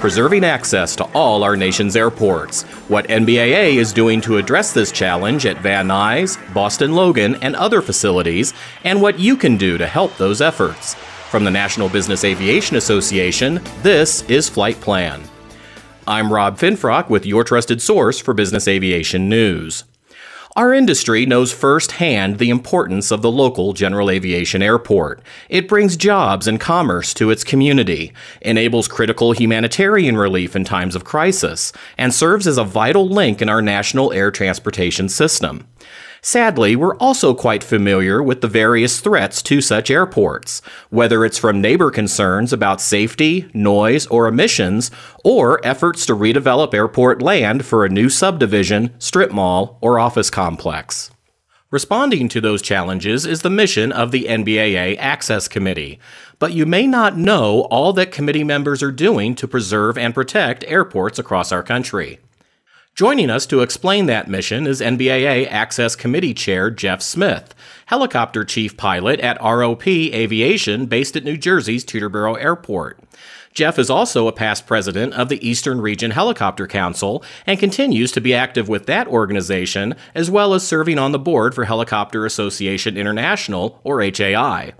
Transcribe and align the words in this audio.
preserving 0.00 0.44
access 0.44 0.96
to 0.96 1.04
all 1.12 1.44
our 1.44 1.56
nation's 1.56 1.94
airports, 1.94 2.62
what 2.88 3.06
NBAA 3.08 3.74
is 3.74 3.92
doing 3.92 4.22
to 4.22 4.38
address 4.38 4.72
this 4.72 4.90
challenge 4.90 5.44
at 5.44 5.60
Van 5.60 5.88
Nuys, 5.88 6.38
Boston 6.54 6.94
Logan, 6.94 7.36
and 7.42 7.54
other 7.54 7.82
facilities, 7.82 8.54
and 8.84 9.02
what 9.02 9.18
you 9.18 9.36
can 9.36 9.58
do 9.58 9.76
to 9.76 9.86
help 9.86 10.16
those 10.16 10.40
efforts. 10.40 10.94
From 11.30 11.44
the 11.44 11.50
National 11.50 11.90
Business 11.90 12.24
Aviation 12.24 12.76
Association, 12.76 13.60
this 13.82 14.22
is 14.22 14.48
Flight 14.48 14.80
Plan. 14.80 15.22
I'm 16.08 16.32
Rob 16.32 16.58
Finfrock 16.58 17.10
with 17.10 17.26
your 17.26 17.44
trusted 17.44 17.82
source 17.82 18.18
for 18.18 18.32
business 18.32 18.66
aviation 18.66 19.28
news. 19.28 19.84
Our 20.56 20.74
industry 20.74 21.26
knows 21.26 21.52
firsthand 21.52 22.38
the 22.38 22.50
importance 22.50 23.12
of 23.12 23.22
the 23.22 23.30
local 23.30 23.72
general 23.72 24.10
aviation 24.10 24.62
airport. 24.62 25.22
It 25.48 25.68
brings 25.68 25.96
jobs 25.96 26.48
and 26.48 26.58
commerce 26.58 27.14
to 27.14 27.30
its 27.30 27.44
community, 27.44 28.12
enables 28.42 28.88
critical 28.88 29.30
humanitarian 29.30 30.16
relief 30.16 30.56
in 30.56 30.64
times 30.64 30.96
of 30.96 31.04
crisis, 31.04 31.72
and 31.96 32.12
serves 32.12 32.48
as 32.48 32.58
a 32.58 32.64
vital 32.64 33.08
link 33.08 33.40
in 33.40 33.48
our 33.48 33.62
national 33.62 34.12
air 34.12 34.32
transportation 34.32 35.08
system. 35.08 35.68
Sadly, 36.22 36.76
we're 36.76 36.96
also 36.96 37.32
quite 37.32 37.64
familiar 37.64 38.22
with 38.22 38.42
the 38.42 38.48
various 38.48 39.00
threats 39.00 39.40
to 39.42 39.62
such 39.62 39.90
airports, 39.90 40.60
whether 40.90 41.24
it's 41.24 41.38
from 41.38 41.62
neighbor 41.62 41.90
concerns 41.90 42.52
about 42.52 42.80
safety, 42.80 43.50
noise, 43.54 44.06
or 44.08 44.28
emissions, 44.28 44.90
or 45.24 45.64
efforts 45.66 46.04
to 46.06 46.14
redevelop 46.14 46.74
airport 46.74 47.22
land 47.22 47.64
for 47.64 47.84
a 47.84 47.88
new 47.88 48.10
subdivision, 48.10 48.94
strip 48.98 49.32
mall, 49.32 49.78
or 49.80 49.98
office 49.98 50.28
complex. 50.28 51.10
Responding 51.70 52.28
to 52.30 52.40
those 52.40 52.60
challenges 52.62 53.24
is 53.24 53.42
the 53.42 53.48
mission 53.48 53.92
of 53.92 54.10
the 54.10 54.24
NBAA 54.24 54.98
Access 54.98 55.46
Committee, 55.46 56.00
but 56.38 56.52
you 56.52 56.66
may 56.66 56.86
not 56.86 57.16
know 57.16 57.62
all 57.70 57.92
that 57.92 58.10
committee 58.10 58.44
members 58.44 58.82
are 58.82 58.90
doing 58.90 59.34
to 59.36 59.48
preserve 59.48 59.96
and 59.96 60.12
protect 60.12 60.64
airports 60.64 61.18
across 61.18 61.52
our 61.52 61.62
country. 61.62 62.18
Joining 62.94 63.30
us 63.30 63.46
to 63.46 63.62
explain 63.62 64.06
that 64.06 64.28
mission 64.28 64.66
is 64.66 64.80
NBAA 64.80 65.50
Access 65.50 65.96
Committee 65.96 66.34
Chair 66.34 66.70
Jeff 66.70 67.00
Smith, 67.00 67.54
helicopter 67.86 68.44
chief 68.44 68.76
pilot 68.76 69.20
at 69.20 69.40
ROP 69.40 69.86
Aviation 70.12 70.84
based 70.86 71.16
at 71.16 71.24
New 71.24 71.38
Jersey's 71.38 71.84
Teterboro 71.84 72.38
Airport. 72.38 73.00
Jeff 73.54 73.78
is 73.78 73.90
also 73.90 74.28
a 74.28 74.32
past 74.32 74.66
president 74.66 75.14
of 75.14 75.28
the 75.28 75.46
Eastern 75.46 75.80
Region 75.80 76.10
Helicopter 76.10 76.66
Council 76.66 77.24
and 77.46 77.58
continues 77.58 78.12
to 78.12 78.20
be 78.20 78.34
active 78.34 78.68
with 78.68 78.86
that 78.86 79.08
organization, 79.08 79.94
as 80.14 80.30
well 80.30 80.52
as 80.52 80.66
serving 80.66 80.98
on 80.98 81.12
the 81.12 81.18
board 81.18 81.54
for 81.54 81.64
Helicopter 81.64 82.26
Association 82.26 82.96
International, 82.96 83.80
or 83.82 84.02
HAI. 84.02 84.74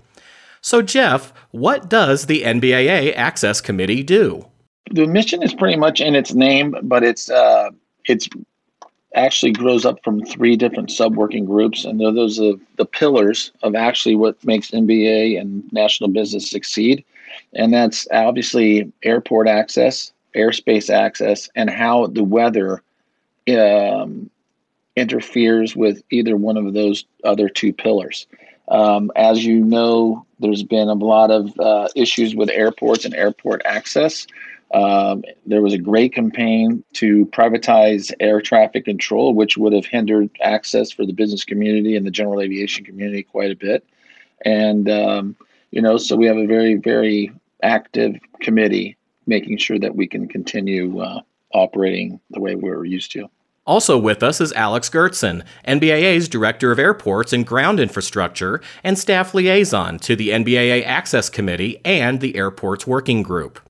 So, 0.60 0.82
Jeff, 0.82 1.32
what 1.52 1.88
does 1.88 2.26
the 2.26 2.42
NBAA 2.42 3.16
Access 3.16 3.60
Committee 3.60 4.02
do? 4.02 4.46
The 4.90 5.06
mission 5.06 5.42
is 5.42 5.54
pretty 5.54 5.76
much 5.76 6.00
in 6.00 6.14
its 6.14 6.34
name, 6.34 6.74
but 6.82 7.02
it's 7.02 7.30
uh, 7.30 7.70
it's 8.06 8.28
actually 9.14 9.52
grows 9.52 9.84
up 9.84 10.02
from 10.04 10.24
three 10.24 10.56
different 10.56 10.90
sub 10.90 11.16
working 11.16 11.44
groups, 11.44 11.84
and 11.84 12.00
those 12.00 12.40
are 12.40 12.54
the 12.76 12.84
pillars 12.84 13.52
of 13.62 13.74
actually 13.74 14.16
what 14.16 14.42
makes 14.44 14.70
NBAA 14.70 15.40
and 15.40 15.70
national 15.72 16.10
business 16.10 16.48
succeed. 16.48 17.04
And 17.54 17.72
that's 17.72 18.06
obviously 18.12 18.92
airport 19.02 19.48
access, 19.48 20.12
airspace 20.34 20.90
access, 20.90 21.48
and 21.56 21.70
how 21.70 22.06
the 22.06 22.24
weather 22.24 22.82
um, 23.48 24.30
interferes 24.96 25.74
with 25.74 26.02
either 26.10 26.36
one 26.36 26.56
of 26.56 26.72
those 26.72 27.04
other 27.24 27.48
two 27.48 27.72
pillars. 27.72 28.26
Um, 28.68 29.10
as 29.16 29.44
you 29.44 29.58
know, 29.60 30.24
there's 30.38 30.62
been 30.62 30.88
a 30.88 30.94
lot 30.94 31.30
of 31.30 31.58
uh, 31.58 31.88
issues 31.96 32.36
with 32.36 32.50
airports 32.50 33.04
and 33.04 33.14
airport 33.14 33.62
access. 33.64 34.26
Um, 34.72 35.24
there 35.46 35.62
was 35.62 35.74
a 35.74 35.78
great 35.78 36.14
campaign 36.14 36.84
to 36.94 37.26
privatize 37.26 38.12
air 38.20 38.40
traffic 38.40 38.84
control, 38.84 39.34
which 39.34 39.56
would 39.56 39.72
have 39.72 39.86
hindered 39.86 40.30
access 40.40 40.92
for 40.92 41.04
the 41.04 41.12
business 41.12 41.44
community 41.44 41.96
and 41.96 42.06
the 42.06 42.10
general 42.10 42.40
aviation 42.40 42.84
community 42.84 43.24
quite 43.24 43.50
a 43.50 43.56
bit. 43.56 43.84
And, 44.44 44.88
um, 44.88 45.36
you 45.72 45.82
know, 45.82 45.96
so 45.96 46.16
we 46.16 46.26
have 46.26 46.36
a 46.36 46.46
very, 46.46 46.76
very 46.76 47.32
active 47.62 48.16
committee 48.40 48.96
making 49.26 49.58
sure 49.58 49.78
that 49.78 49.96
we 49.96 50.06
can 50.06 50.28
continue 50.28 51.00
uh, 51.00 51.20
operating 51.52 52.20
the 52.30 52.40
way 52.40 52.54
we're 52.54 52.84
used 52.84 53.12
to. 53.12 53.28
Also 53.66 53.98
with 53.98 54.22
us 54.22 54.40
is 54.40 54.52
Alex 54.54 54.88
Gertsen, 54.88 55.44
NBAA's 55.68 56.28
Director 56.28 56.72
of 56.72 56.78
Airports 56.78 57.32
and 57.32 57.46
Ground 57.46 57.78
Infrastructure 57.78 58.60
and 58.82 58.98
Staff 58.98 59.34
Liaison 59.34 59.98
to 59.98 60.16
the 60.16 60.30
NBAA 60.30 60.84
Access 60.84 61.28
Committee 61.28 61.80
and 61.84 62.20
the 62.20 62.36
Airports 62.36 62.86
Working 62.86 63.22
Group. 63.22 63.60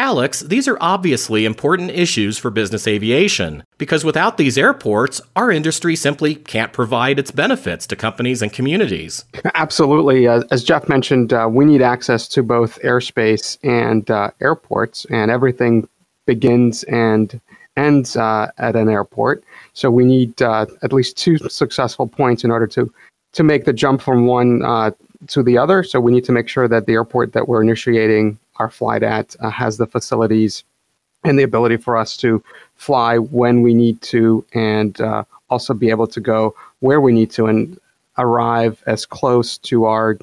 Alex, 0.00 0.40
these 0.40 0.66
are 0.66 0.78
obviously 0.80 1.44
important 1.44 1.90
issues 1.90 2.38
for 2.38 2.48
business 2.48 2.86
aviation 2.86 3.62
because 3.76 4.02
without 4.02 4.38
these 4.38 4.56
airports, 4.56 5.20
our 5.36 5.50
industry 5.50 5.94
simply 5.94 6.34
can't 6.34 6.72
provide 6.72 7.18
its 7.18 7.30
benefits 7.30 7.86
to 7.86 7.94
companies 7.94 8.40
and 8.40 8.50
communities. 8.50 9.26
Absolutely. 9.54 10.26
Uh, 10.26 10.42
as 10.50 10.64
Jeff 10.64 10.88
mentioned, 10.88 11.34
uh, 11.34 11.46
we 11.52 11.66
need 11.66 11.82
access 11.82 12.26
to 12.28 12.42
both 12.42 12.78
airspace 12.80 13.58
and 13.62 14.10
uh, 14.10 14.30
airports, 14.40 15.04
and 15.10 15.30
everything 15.30 15.86
begins 16.26 16.82
and 16.84 17.38
ends 17.76 18.16
uh, 18.16 18.50
at 18.56 18.76
an 18.76 18.88
airport. 18.88 19.44
So 19.74 19.90
we 19.90 20.06
need 20.06 20.40
uh, 20.40 20.64
at 20.82 20.94
least 20.94 21.18
two 21.18 21.36
successful 21.50 22.06
points 22.06 22.42
in 22.42 22.50
order 22.50 22.66
to, 22.68 22.90
to 23.32 23.42
make 23.42 23.64
the 23.64 23.72
jump 23.72 24.00
from 24.00 24.26
one 24.26 24.64
uh, 24.64 24.90
to 25.28 25.42
the 25.42 25.58
other. 25.58 25.82
So 25.82 26.00
we 26.00 26.12
need 26.12 26.24
to 26.24 26.32
make 26.32 26.48
sure 26.48 26.68
that 26.68 26.86
the 26.86 26.94
airport 26.94 27.32
that 27.32 27.48
we're 27.48 27.62
initiating 27.62 28.38
our 28.56 28.70
flight 28.70 29.02
at 29.02 29.36
uh, 29.40 29.50
has 29.50 29.76
the 29.76 29.86
facilities 29.86 30.64
and 31.24 31.38
the 31.38 31.42
ability 31.42 31.76
for 31.76 31.96
us 31.96 32.16
to 32.18 32.42
fly 32.76 33.18
when 33.18 33.62
we 33.62 33.74
need 33.74 34.00
to 34.02 34.44
and 34.54 35.00
uh, 35.00 35.24
also 35.50 35.74
be 35.74 35.90
able 35.90 36.06
to 36.06 36.20
go 36.20 36.54
where 36.80 37.00
we 37.00 37.12
need 37.12 37.30
to 37.32 37.46
and 37.46 37.78
arrive 38.18 38.82
as 38.86 39.04
close 39.06 39.58
to 39.58 39.84
our 39.84 40.18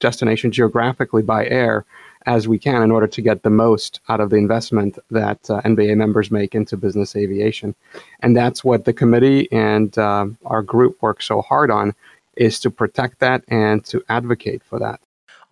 destination 0.00 0.52
geographically 0.52 1.22
by 1.22 1.46
air 1.46 1.84
as 2.26 2.48
we 2.48 2.58
can 2.58 2.82
in 2.82 2.90
order 2.90 3.06
to 3.06 3.22
get 3.22 3.42
the 3.42 3.50
most 3.50 4.00
out 4.08 4.20
of 4.20 4.30
the 4.30 4.36
investment 4.36 4.98
that 5.10 5.38
uh, 5.48 5.60
NBAA 5.62 5.96
members 5.96 6.30
make 6.30 6.54
into 6.54 6.76
business 6.76 7.14
aviation. 7.14 7.74
And 8.20 8.36
that's 8.36 8.64
what 8.64 8.84
the 8.84 8.92
committee 8.92 9.50
and 9.52 9.96
uh, 9.96 10.26
our 10.44 10.62
group 10.62 11.00
work 11.00 11.22
so 11.22 11.40
hard 11.40 11.70
on 11.70 11.94
is 12.36 12.60
to 12.60 12.70
protect 12.70 13.20
that 13.20 13.42
and 13.48 13.84
to 13.86 14.02
advocate 14.08 14.62
for 14.62 14.78
that. 14.78 15.00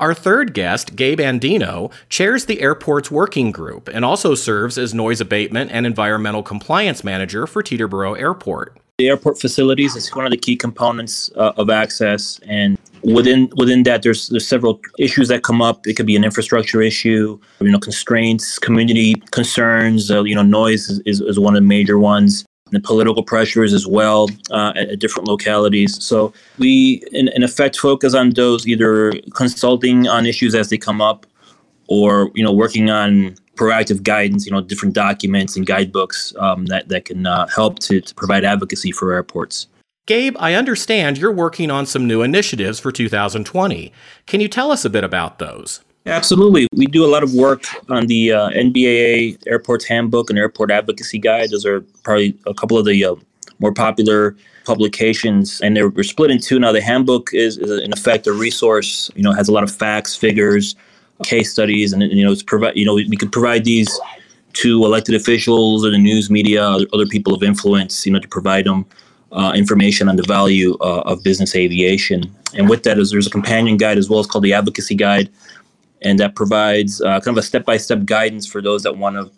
Our 0.01 0.13
third 0.13 0.55
guest, 0.55 0.97
Gabe 0.97 1.21
Andino, 1.21 1.93
chairs 2.09 2.47
the 2.47 2.61
airport's 2.61 3.13
working 3.13 3.53
group 3.53 3.89
and 3.89 4.05
also 4.05 4.35
serves 4.35 4.77
as 4.77 4.93
noise 4.93 5.21
abatement 5.21 5.71
and 5.71 5.87
environmental 5.87 6.43
compliance 6.43 7.05
manager 7.05 7.47
for 7.47 7.63
Teterboro 7.63 8.19
Airport. 8.19 8.77
The 8.99 9.09
airport 9.09 9.41
facilities 9.41 9.95
is 9.95 10.13
one 10.15 10.25
of 10.25 10.33
the 10.33 10.37
key 10.37 10.57
components 10.57 11.31
uh, 11.37 11.53
of 11.57 11.71
access, 11.71 12.39
and 12.47 12.79
within 13.03 13.51
within 13.57 13.83
that, 13.85 14.03
there's 14.03 14.29
there's 14.29 14.47
several 14.47 14.81
issues 15.01 15.27
that 15.29 15.43
come 15.43 15.61
up. 15.61 15.85
It 15.87 15.95
could 15.95 16.07
be 16.07 16.15
an 16.15 16.23
infrastructure 16.23 16.81
issue, 16.81 17.39
you 17.61 17.71
know, 17.73 17.81
constraints, 17.81 18.57
community 18.57 19.15
concerns. 19.33 20.13
Uh, 20.13 20.23
you 20.23 20.35
know, 20.35 20.43
noise 20.43 20.89
is, 20.89 21.01
is, 21.07 21.21
is 21.21 21.41
one 21.41 21.57
of 21.57 21.63
the 21.63 21.67
major 21.67 21.99
ones 21.99 22.45
the 22.71 22.81
political 22.81 23.23
pressures 23.23 23.73
as 23.73 23.87
well 23.87 24.29
uh, 24.51 24.73
at, 24.77 24.89
at, 24.91 24.99
different 24.99 25.29
localities. 25.29 26.03
So 26.03 26.33
we, 26.59 27.03
in, 27.13 27.29
in 27.29 27.43
effect, 27.43 27.79
focus 27.79 28.15
on 28.15 28.31
those 28.31 28.67
either 28.67 29.13
consulting 29.35 30.09
on 30.09 30.27
issues 30.27 30.55
as 30.55 30.71
they 30.71 30.79
come 30.79 31.01
up, 31.01 31.27
or 31.89 32.31
you 32.35 32.43
know, 32.43 32.53
working 32.53 32.91
on 32.91 33.37
proactive 33.57 34.03
guidance. 34.03 34.47
You 34.47 34.53
know, 34.53 34.61
different 34.61 34.95
documents 34.95 35.57
and 35.57 35.67
guidebooks 35.67 36.35
um, 36.39 36.67
that 36.67 36.89
that 36.89 37.05
can 37.05 37.27
uh, 37.27 37.47
help 37.49 37.79
to, 37.81 38.01
to 38.01 38.15
provide 38.15 38.45
advocacy 38.45 38.93
for 38.93 39.13
airports. 39.13 39.67
Gabe, 40.07 40.37
I 40.39 40.55
understand 40.55 41.17
you're 41.17 41.33
working 41.33 41.71
on 41.71 41.87
some 41.87 42.07
new 42.07 42.21
initiatives 42.21 42.79
for 42.79 42.93
2020. 42.93 43.91
Can 44.27 44.41
you 44.41 44.49
tell 44.49 44.71
us 44.71 44.85
a 44.85 44.91
bit 44.91 45.03
about 45.03 45.39
those? 45.39 45.81
Absolutely. 46.07 46.69
We 46.75 46.87
do 46.87 47.05
a 47.05 47.09
lot 47.09 47.23
of 47.23 47.33
work 47.33 47.65
on 47.89 48.07
the 48.07 48.33
uh, 48.33 48.51
NBAA 48.51 49.39
Airports 49.47 49.87
Handbook 49.87 50.29
and 50.29 50.39
Airport 50.39 50.71
Advocacy 50.71 51.19
Guide. 51.19 51.51
Those 51.51 51.65
are 51.65 51.81
probably 52.03 52.37
a 52.47 52.53
couple 52.53 52.77
of 52.77 52.85
the 52.85 53.03
uh, 53.05 53.15
more 53.59 53.73
popular 53.73 54.37
publications, 54.67 55.61
and 55.63 55.75
they're, 55.75 55.89
they're, 55.89 56.05
split 56.05 56.31
in 56.31 56.39
two 56.39 56.59
now. 56.59 56.73
The 56.73 56.83
handbook 56.83 57.31
is, 57.33 57.57
is, 57.57 57.83
in 57.83 57.93
effect, 57.93 58.27
a 58.27 58.33
resource. 58.33 59.11
You 59.15 59.23
know, 59.23 59.33
has 59.33 59.49
a 59.49 59.53
lot 59.53 59.63
of 59.63 59.71
facts, 59.71 60.15
figures, 60.15 60.77
case 61.23 61.51
studies, 61.51 61.95
and 61.95 62.03
you 62.03 62.23
know, 62.23 62.33
it's 62.33 62.43
provide. 62.43 62.77
You 62.77 62.85
know, 62.85 62.95
we, 62.95 63.09
we 63.09 63.17
could 63.17 63.33
provide 63.33 63.65
these 63.65 63.89
to 64.55 64.85
elected 64.85 65.15
officials 65.15 65.85
or 65.85 65.91
the 65.91 65.99
news 65.99 66.31
media, 66.31 66.65
other, 66.65 66.87
other 66.93 67.07
people 67.07 67.35
of 67.35 67.43
influence. 67.43 68.05
You 68.05 68.13
know, 68.13 68.19
to 68.19 68.29
provide 68.29 68.67
them 68.67 68.85
uh, 69.33 69.53
information 69.55 70.11
on 70.11 70.17
the 70.17 70.23
value 70.23 70.77
uh, 70.81 71.03
of 71.07 71.23
business 71.23 71.55
aviation. 71.57 72.31
And 72.55 72.69
with 72.69 72.83
that, 72.85 72.99
is 72.99 73.11
there's 73.11 73.27
a 73.27 73.31
companion 73.31 73.79
guide 73.79 73.97
as 73.97 74.11
well. 74.11 74.21
It's 74.21 74.29
called 74.29 74.45
the 74.45 74.53
Advocacy 74.53 74.95
Guide 74.95 75.31
and 76.05 76.19
that 76.21 76.37
provides 76.37 77.01
uh, 77.01 77.19
kind 77.21 77.37
of 77.37 77.39
a 77.39 77.43
step-by-step 77.43 78.05
guidance 78.05 78.47
for 78.47 78.63
those 78.63 78.83
that 78.83 78.97
want 78.97 79.17
to 79.17 79.31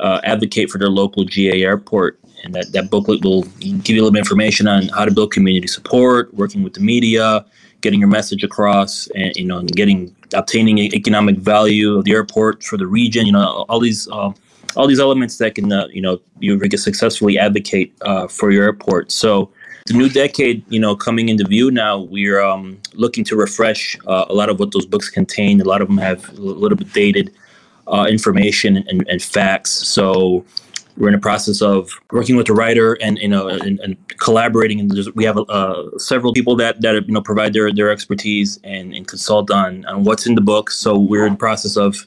uh, 0.00 0.20
advocate 0.24 0.70
for 0.70 0.78
their 0.78 0.90
local 0.90 1.24
GA 1.24 1.62
airport. 1.62 2.18
And 2.44 2.54
that, 2.54 2.72
that 2.72 2.90
booklet 2.90 3.24
will 3.24 3.42
give 3.60 3.90
you 3.90 4.02
a 4.02 4.04
little 4.04 4.16
information 4.16 4.66
on 4.66 4.88
how 4.88 5.04
to 5.04 5.12
build 5.12 5.32
community 5.32 5.68
support, 5.68 6.34
working 6.34 6.62
with 6.62 6.74
the 6.74 6.80
media, 6.80 7.44
getting 7.80 8.00
your 8.00 8.08
message 8.08 8.42
across, 8.42 9.06
and 9.14 9.34
you 9.36 9.44
know, 9.44 9.58
and 9.58 9.70
getting 9.72 10.14
obtaining 10.34 10.78
economic 10.78 11.36
value 11.36 11.96
of 11.96 12.04
the 12.04 12.12
airport 12.12 12.64
for 12.64 12.76
the 12.76 12.86
region. 12.86 13.26
You 13.26 13.32
know, 13.32 13.64
all 13.68 13.78
these 13.78 14.08
uh, 14.08 14.32
all 14.74 14.88
these 14.88 14.98
elements 14.98 15.38
that 15.38 15.54
can 15.54 15.72
uh, 15.72 15.86
you 15.92 16.02
know 16.02 16.20
you 16.40 16.58
can 16.58 16.76
successfully 16.76 17.38
advocate 17.38 17.94
uh, 18.02 18.26
for 18.26 18.50
your 18.50 18.64
airport. 18.64 19.12
So 19.12 19.50
the 19.86 19.94
new 19.94 20.08
decade, 20.08 20.64
you 20.70 20.78
know, 20.78 20.94
coming 20.94 21.28
into 21.28 21.44
view 21.44 21.70
now, 21.70 21.98
we're 21.98 22.40
um, 22.40 22.80
looking 22.94 23.24
to 23.24 23.36
refresh 23.36 23.96
uh, 24.06 24.26
a 24.28 24.34
lot 24.34 24.48
of 24.48 24.60
what 24.60 24.72
those 24.72 24.86
books 24.86 25.10
contain. 25.10 25.60
A 25.60 25.64
lot 25.64 25.82
of 25.82 25.88
them 25.88 25.98
have 25.98 26.28
a 26.30 26.40
little 26.40 26.76
bit 26.76 26.92
dated 26.92 27.32
uh, 27.88 28.06
information 28.08 28.76
and, 28.76 29.06
and, 29.08 29.22
facts. 29.22 29.70
So 29.70 30.44
we're 30.96 31.08
in 31.08 31.14
the 31.14 31.20
process 31.20 31.60
of 31.60 31.90
working 32.12 32.36
with 32.36 32.46
the 32.46 32.52
writer 32.52 32.94
and 33.02 33.18
you 33.18 33.28
know 33.28 33.48
and, 33.48 33.80
and 33.80 33.96
collaborating. 34.18 34.78
And 34.78 34.92
we 35.14 35.24
have 35.24 35.36
uh, 35.36 35.98
several 35.98 36.32
people 36.32 36.54
that 36.56 36.80
that 36.82 36.94
you 37.06 37.12
know 37.12 37.20
provide 37.20 37.52
their 37.52 37.72
their 37.72 37.90
expertise 37.90 38.60
and, 38.62 38.94
and 38.94 39.08
consult 39.08 39.50
on 39.50 39.84
on 39.86 40.04
what's 40.04 40.26
in 40.26 40.36
the 40.36 40.40
book. 40.40 40.70
So 40.70 40.96
we're 40.96 41.26
in 41.26 41.32
the 41.32 41.38
process 41.38 41.76
of 41.76 42.06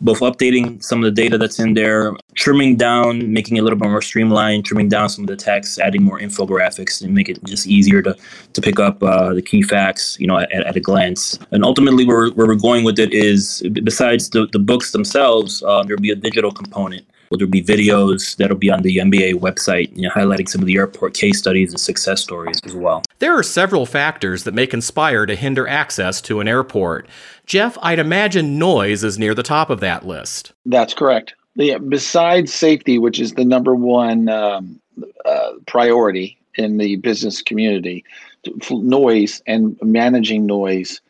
both 0.00 0.20
updating 0.20 0.82
some 0.82 0.98
of 0.98 1.04
the 1.04 1.22
data 1.22 1.36
that's 1.36 1.58
in 1.58 1.74
there, 1.74 2.14
trimming 2.34 2.76
down, 2.76 3.32
making 3.32 3.56
it 3.56 3.60
a 3.60 3.62
little 3.62 3.78
bit 3.78 3.88
more 3.88 4.02
streamlined, 4.02 4.64
trimming 4.64 4.88
down 4.88 5.08
some 5.08 5.24
of 5.24 5.28
the 5.28 5.36
text, 5.36 5.78
adding 5.78 6.02
more 6.02 6.18
infographics, 6.18 7.02
and 7.02 7.14
make 7.14 7.28
it 7.28 7.42
just 7.44 7.66
easier 7.66 8.02
to 8.02 8.16
to 8.52 8.60
pick 8.60 8.80
up 8.80 9.02
uh, 9.02 9.34
the 9.34 9.42
key 9.42 9.62
facts, 9.62 10.18
you 10.18 10.26
know, 10.26 10.38
at, 10.38 10.50
at, 10.52 10.76
a 10.76 10.80
glance. 10.80 11.38
And 11.50 11.64
ultimately, 11.64 12.04
where, 12.04 12.30
where 12.30 12.46
we're 12.46 12.54
going 12.54 12.84
with 12.84 12.98
it 12.98 13.12
is, 13.12 13.62
besides 13.82 14.30
the, 14.30 14.46
the 14.52 14.58
books 14.58 14.92
themselves, 14.92 15.62
uh, 15.62 15.82
there'll 15.84 16.00
be 16.00 16.10
a 16.10 16.16
digital 16.16 16.50
component. 16.50 17.06
There'll 17.32 17.48
be 17.48 17.62
videos 17.62 18.36
that'll 18.38 18.56
be 18.56 18.70
on 18.70 18.82
the 18.82 18.96
NBAA 18.96 19.34
website, 19.34 19.96
you 19.96 20.02
know, 20.02 20.10
highlighting 20.10 20.48
some 20.48 20.62
of 20.62 20.66
the 20.66 20.76
airport 20.76 21.14
case 21.14 21.38
studies 21.38 21.70
and 21.70 21.78
success 21.78 22.20
stories 22.20 22.58
as 22.64 22.74
well. 22.74 23.04
There 23.20 23.32
are 23.38 23.44
several 23.44 23.86
factors 23.86 24.42
that 24.42 24.52
may 24.52 24.66
conspire 24.66 25.26
to 25.26 25.36
hinder 25.36 25.68
access 25.68 26.20
to 26.22 26.40
an 26.40 26.48
airport. 26.48 27.06
Jeff, 27.50 27.76
I'd 27.82 27.98
imagine 27.98 28.60
noise 28.60 29.02
is 29.02 29.18
near 29.18 29.34
the 29.34 29.42
top 29.42 29.70
of 29.70 29.80
that 29.80 30.06
list. 30.06 30.52
That's 30.66 30.94
correct. 30.94 31.34
Yeah, 31.56 31.78
besides 31.78 32.54
safety, 32.54 32.96
which 32.96 33.18
is 33.18 33.34
the 33.34 33.44
number 33.44 33.74
one 33.74 34.28
um, 34.28 34.80
uh, 35.24 35.54
priority 35.66 36.38
in 36.54 36.76
the 36.76 36.94
business 36.94 37.42
community, 37.42 38.04
noise 38.70 39.42
and 39.48 39.76
managing 39.82 40.46
noise 40.46 41.00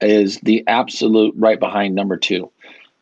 is 0.00 0.38
the 0.44 0.62
absolute 0.68 1.34
right 1.36 1.58
behind 1.58 1.96
number 1.96 2.16
two 2.16 2.48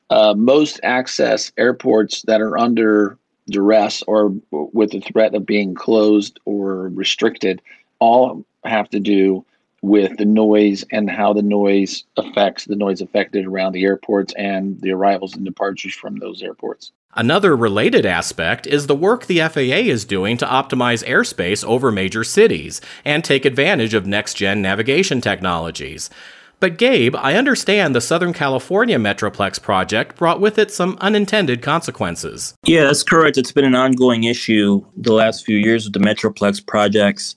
uh, 0.09 0.33
most 0.35 0.81
access 0.83 1.53
airports 1.59 2.23
that 2.23 2.41
are 2.41 2.57
under 2.57 3.19
duress 3.51 4.03
or 4.07 4.35
with 4.51 4.93
the 4.93 5.01
threat 5.01 5.35
of 5.35 5.45
being 5.45 5.75
closed 5.75 6.41
or 6.47 6.89
restricted 6.89 7.61
all 7.99 8.43
have 8.65 8.89
to 8.89 9.01
do 9.01 9.45
with 9.87 10.17
the 10.17 10.25
noise 10.25 10.85
and 10.91 11.09
how 11.09 11.33
the 11.33 11.43
noise 11.43 12.05
affects 12.17 12.65
the 12.65 12.75
noise 12.75 13.01
affected 13.01 13.47
around 13.47 13.73
the 13.73 13.85
airports 13.85 14.35
and 14.37 14.81
the 14.81 14.91
arrivals 14.91 15.35
and 15.35 15.45
departures 15.45 15.95
from 15.95 16.17
those 16.17 16.43
airports. 16.43 16.91
Another 17.15 17.57
related 17.57 18.05
aspect 18.05 18.67
is 18.67 18.87
the 18.87 18.97
work 18.97 19.27
the 19.27 19.39
FAA 19.39 19.87
is 19.89 20.05
doing 20.05 20.37
to 20.39 20.45
optimize 20.45 21.07
airspace 21.07 21.65
over 21.65 21.93
major 21.93 22.25
cities 22.25 22.81
and 23.05 23.25
take 23.25 23.45
advantage 23.45 23.95
of 23.95 24.07
next 24.07 24.35
gen 24.35 24.61
navigation 24.61 25.21
technologies. 25.21 26.11
But 26.59 26.79
Gabe, 26.79 27.15
I 27.15 27.35
understand 27.35 27.95
the 27.95 28.01
Southern 28.01 28.33
California 28.33 28.99
Metroplex 28.99 29.63
project 29.63 30.17
brought 30.17 30.41
with 30.41 30.59
it 30.59 30.73
some 30.73 30.99
unintended 31.01 31.63
consequences. 31.63 32.55
Yeah, 32.65 32.85
that's 32.85 33.03
correct. 33.03 33.39
It's 33.39 33.53
been 33.53 33.65
an 33.65 33.75
ongoing 33.75 34.25
issue 34.25 34.85
the 34.97 35.13
last 35.13 35.45
few 35.45 35.59
years 35.59 35.85
with 35.85 35.93
the 35.93 36.01
Metroplex 36.01 36.67
projects. 36.67 37.37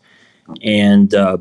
And 0.63 1.13
uh, 1.13 1.37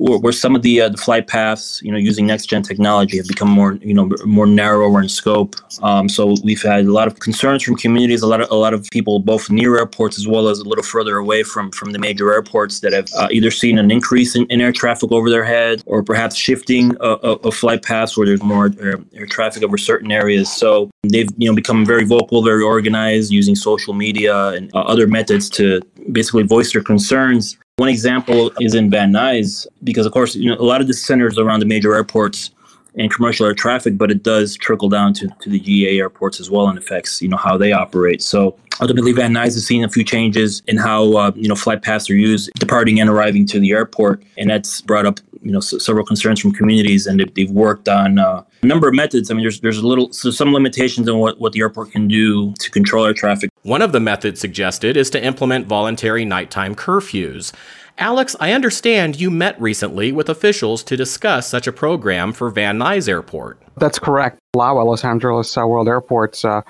where, 0.00 0.32
some 0.32 0.56
of 0.56 0.62
the 0.62 0.80
uh, 0.80 0.88
the 0.88 0.96
flight 0.96 1.26
paths, 1.26 1.80
you 1.82 1.92
know, 1.92 1.98
using 1.98 2.26
next 2.26 2.46
gen 2.46 2.62
technology 2.62 3.18
have 3.18 3.28
become 3.28 3.50
more, 3.50 3.74
you 3.74 3.92
know, 3.92 4.10
more 4.24 4.46
narrower 4.46 5.02
in 5.02 5.08
scope. 5.08 5.56
Um, 5.82 6.08
so 6.08 6.34
we've 6.42 6.62
had 6.62 6.86
a 6.86 6.92
lot 6.92 7.06
of 7.06 7.18
concerns 7.20 7.62
from 7.62 7.76
communities, 7.76 8.22
a 8.22 8.26
lot 8.26 8.40
of 8.40 8.50
a 8.50 8.54
lot 8.54 8.72
of 8.72 8.88
people 8.90 9.18
both 9.18 9.50
near 9.50 9.76
airports 9.76 10.18
as 10.18 10.26
well 10.26 10.48
as 10.48 10.60
a 10.60 10.64
little 10.64 10.84
further 10.84 11.18
away 11.18 11.42
from 11.42 11.70
from 11.72 11.92
the 11.92 11.98
major 11.98 12.32
airports 12.32 12.80
that 12.80 12.92
have 12.92 13.08
uh, 13.16 13.28
either 13.30 13.50
seen 13.50 13.78
an 13.78 13.90
increase 13.90 14.34
in, 14.34 14.46
in, 14.46 14.60
air 14.60 14.72
traffic 14.72 15.12
over 15.12 15.28
their 15.28 15.44
head 15.44 15.82
or 15.86 16.02
perhaps 16.02 16.34
shifting 16.36 16.96
of 17.00 17.54
flight 17.54 17.82
paths 17.82 18.16
where 18.16 18.26
there's 18.26 18.42
more 18.42 18.70
air, 18.80 18.98
air 19.14 19.26
traffic 19.26 19.62
over 19.62 19.76
certain 19.76 20.10
areas. 20.10 20.50
So 20.50 20.90
they've 21.02 21.28
you 21.36 21.48
know 21.48 21.54
become 21.54 21.84
very 21.84 22.04
vocal, 22.04 22.42
very 22.42 22.62
organized, 22.62 23.30
using 23.30 23.54
social 23.54 23.92
media 23.92 24.48
and 24.48 24.70
uh, 24.74 24.80
other 24.80 25.06
methods 25.06 25.50
to 25.50 25.82
basically 26.12 26.44
voice 26.44 26.72
their 26.72 26.82
concerns 26.82 27.58
one 27.80 27.88
example 27.88 28.52
is 28.60 28.74
in 28.74 28.90
Van 28.90 29.10
Nuys, 29.10 29.66
because 29.82 30.04
of 30.04 30.12
course, 30.12 30.36
you 30.36 30.50
know, 30.50 30.60
a 30.60 30.68
lot 30.72 30.82
of 30.82 30.86
this 30.86 31.02
centers 31.02 31.38
around 31.38 31.60
the 31.60 31.66
major 31.66 31.94
airports 31.94 32.50
and 32.94 33.10
commercial 33.10 33.46
air 33.46 33.54
traffic, 33.54 33.96
but 33.96 34.10
it 34.10 34.22
does 34.22 34.54
trickle 34.54 34.90
down 34.90 35.14
to, 35.14 35.28
to 35.40 35.48
the 35.48 35.58
GA 35.58 35.98
airports 35.98 36.40
as 36.40 36.50
well 36.50 36.68
and 36.68 36.76
affects, 36.76 37.22
you 37.22 37.28
know, 37.28 37.38
how 37.38 37.56
they 37.56 37.72
operate. 37.72 38.20
So 38.20 38.54
ultimately, 38.80 39.12
Van 39.12 39.32
Nuys 39.32 39.54
has 39.54 39.66
seen 39.66 39.84
a 39.84 39.88
few 39.88 40.04
changes 40.04 40.62
in 40.66 40.76
how, 40.76 41.12
uh, 41.16 41.32
you 41.34 41.48
know, 41.48 41.54
flight 41.54 41.82
paths 41.82 42.08
are 42.10 42.14
used 42.14 42.50
departing 42.54 43.00
and 43.00 43.08
arriving 43.08 43.46
to 43.46 43.60
the 43.60 43.70
airport. 43.72 44.22
And 44.38 44.50
that's 44.50 44.80
brought 44.80 45.06
up, 45.06 45.20
you 45.42 45.52
know, 45.52 45.58
s- 45.58 45.74
several 45.78 46.04
concerns 46.04 46.40
from 46.40 46.52
communities 46.52 47.06
and 47.06 47.20
they've, 47.20 47.34
they've 47.34 47.50
worked 47.50 47.88
on 47.88 48.18
uh, 48.18 48.42
a 48.62 48.66
number 48.66 48.88
of 48.88 48.94
methods. 48.94 49.30
I 49.30 49.34
mean, 49.34 49.44
there's, 49.44 49.60
there's 49.60 49.78
a 49.78 49.86
little, 49.86 50.12
so 50.12 50.30
some 50.30 50.52
limitations 50.52 51.08
on 51.08 51.18
what, 51.18 51.40
what 51.40 51.52
the 51.52 51.60
airport 51.60 51.92
can 51.92 52.08
do 52.08 52.52
to 52.54 52.70
control 52.70 53.06
air 53.06 53.14
traffic 53.14 53.50
one 53.62 53.82
of 53.82 53.92
the 53.92 54.00
methods 54.00 54.40
suggested 54.40 54.96
is 54.96 55.10
to 55.10 55.22
implement 55.22 55.66
voluntary 55.66 56.24
nighttime 56.24 56.74
curfews. 56.74 57.52
Alex, 57.98 58.34
I 58.40 58.52
understand 58.52 59.20
you 59.20 59.30
met 59.30 59.60
recently 59.60 60.10
with 60.12 60.30
officials 60.30 60.82
to 60.84 60.96
discuss 60.96 61.46
such 61.46 61.66
a 61.66 61.72
program 61.72 62.32
for 62.32 62.48
Van 62.48 62.78
Nuys 62.78 63.06
Airport. 63.06 63.60
That's 63.76 63.98
correct. 63.98 64.38
LAWA, 64.56 64.82
Los 64.82 65.04
Angeles 65.04 65.58
uh, 65.58 65.66
World 65.66 65.88
Airports 65.88 66.42
uh, 66.42 66.62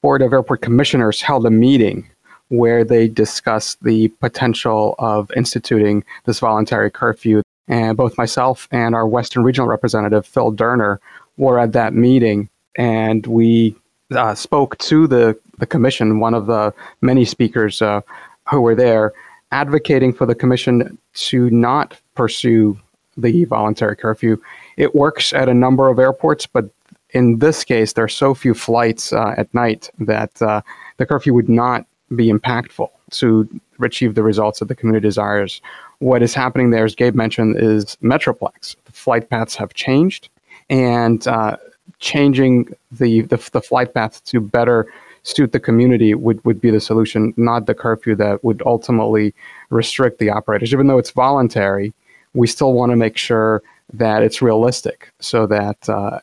Board 0.00 0.22
of 0.22 0.32
Airport 0.32 0.62
Commissioners 0.62 1.20
held 1.20 1.46
a 1.46 1.50
meeting 1.50 2.08
where 2.48 2.84
they 2.84 3.08
discussed 3.08 3.82
the 3.82 4.08
potential 4.20 4.94
of 4.98 5.30
instituting 5.36 6.04
this 6.24 6.40
voluntary 6.40 6.90
curfew. 6.90 7.42
And 7.66 7.96
both 7.96 8.16
myself 8.16 8.66
and 8.70 8.94
our 8.94 9.06
Western 9.06 9.44
Regional 9.44 9.68
Representative, 9.68 10.24
Phil 10.24 10.52
Derner, 10.52 10.98
were 11.36 11.58
at 11.58 11.72
that 11.72 11.92
meeting. 11.92 12.48
And 12.76 13.26
we 13.26 13.76
uh, 14.10 14.34
spoke 14.34 14.78
to 14.78 15.06
the, 15.06 15.38
the 15.58 15.66
commission, 15.66 16.20
one 16.20 16.32
of 16.32 16.46
the 16.46 16.72
many 17.02 17.24
speakers 17.24 17.82
uh, 17.82 18.00
who 18.48 18.62
were 18.62 18.74
there, 18.74 19.12
advocating 19.52 20.12
for 20.12 20.24
the 20.24 20.34
commission 20.34 20.98
to 21.14 21.50
not 21.50 22.00
pursue 22.14 22.78
the 23.16 23.44
voluntary 23.44 23.96
curfew. 23.96 24.40
It 24.76 24.94
works 24.94 25.32
at 25.32 25.48
a 25.48 25.54
number 25.54 25.88
of 25.88 25.98
airports, 25.98 26.46
but 26.46 26.70
in 27.10 27.38
this 27.38 27.64
case, 27.64 27.94
there 27.94 28.04
are 28.04 28.08
so 28.08 28.34
few 28.34 28.54
flights 28.54 29.12
uh, 29.12 29.34
at 29.36 29.52
night 29.54 29.90
that 29.98 30.40
uh, 30.42 30.60
the 30.98 31.06
curfew 31.06 31.34
would 31.34 31.48
not 31.48 31.86
be 32.14 32.30
impactful 32.30 32.90
to 33.10 33.48
achieve 33.80 34.14
the 34.14 34.22
results 34.22 34.58
that 34.58 34.66
the 34.66 34.74
community 34.74 35.06
desires. 35.06 35.62
What 35.98 36.22
is 36.22 36.34
happening 36.34 36.70
there, 36.70 36.84
as 36.84 36.94
Gabe 36.94 37.14
mentioned, 37.14 37.56
is 37.58 37.96
Metroplex. 38.02 38.76
The 38.84 38.92
flight 38.92 39.30
paths 39.30 39.56
have 39.56 39.74
changed, 39.74 40.28
and 40.68 41.26
uh, 41.26 41.56
changing 41.98 42.74
the, 42.92 43.22
the, 43.22 43.36
the 43.52 43.60
flight 43.60 43.94
path 43.94 44.22
to 44.24 44.40
better 44.40 44.92
suit 45.22 45.52
the 45.52 45.60
community 45.60 46.14
would, 46.14 46.42
would 46.44 46.60
be 46.60 46.70
the 46.70 46.80
solution, 46.80 47.34
not 47.36 47.66
the 47.66 47.74
curfew 47.74 48.14
that 48.16 48.42
would 48.44 48.62
ultimately 48.64 49.34
restrict 49.70 50.18
the 50.18 50.30
operators. 50.30 50.72
Even 50.72 50.86
though 50.86 50.98
it's 50.98 51.10
voluntary, 51.10 51.92
we 52.34 52.46
still 52.46 52.72
want 52.72 52.90
to 52.90 52.96
make 52.96 53.16
sure 53.16 53.62
that 53.92 54.22
it's 54.22 54.40
realistic 54.40 55.10
so 55.18 55.46
that 55.46 55.88
uh, 55.88 56.20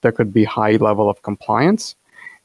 there 0.00 0.12
could 0.12 0.32
be 0.32 0.44
high 0.44 0.76
level 0.76 1.08
of 1.08 1.22
compliance 1.22 1.94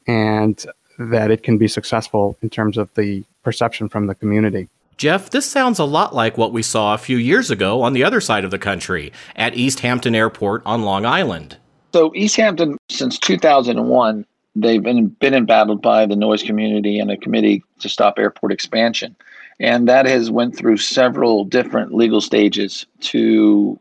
and 0.06 0.64
that 0.98 1.30
it 1.30 1.42
can 1.42 1.58
be 1.58 1.68
successful 1.68 2.36
in 2.42 2.50
terms 2.50 2.76
of 2.78 2.92
the 2.94 3.24
perception 3.42 3.88
from 3.88 4.06
the 4.06 4.14
community. 4.14 4.68
Jeff, 4.96 5.30
this 5.30 5.46
sounds 5.46 5.78
a 5.78 5.84
lot 5.84 6.14
like 6.14 6.38
what 6.38 6.52
we 6.52 6.62
saw 6.62 6.94
a 6.94 6.98
few 6.98 7.16
years 7.16 7.50
ago 7.50 7.82
on 7.82 7.92
the 7.92 8.04
other 8.04 8.20
side 8.20 8.44
of 8.44 8.50
the 8.50 8.58
country 8.58 9.12
at 9.34 9.56
East 9.56 9.80
Hampton 9.80 10.14
Airport 10.14 10.62
on 10.64 10.82
Long 10.82 11.04
Island. 11.04 11.56
So 11.92 12.12
East 12.14 12.36
Hampton, 12.36 12.78
since 12.88 13.18
2001, 13.18 14.24
they've 14.54 14.82
been, 14.82 15.08
been 15.08 15.34
embattled 15.34 15.82
by 15.82 16.06
the 16.06 16.16
noise 16.16 16.42
community 16.42 16.98
and 16.98 17.10
a 17.10 17.16
committee 17.16 17.64
to 17.80 17.88
stop 17.88 18.18
airport 18.18 18.52
expansion. 18.52 19.16
And 19.60 19.88
that 19.88 20.06
has 20.06 20.30
went 20.30 20.56
through 20.56 20.78
several 20.78 21.44
different 21.44 21.94
legal 21.94 22.20
stages 22.20 22.86
to, 23.00 23.78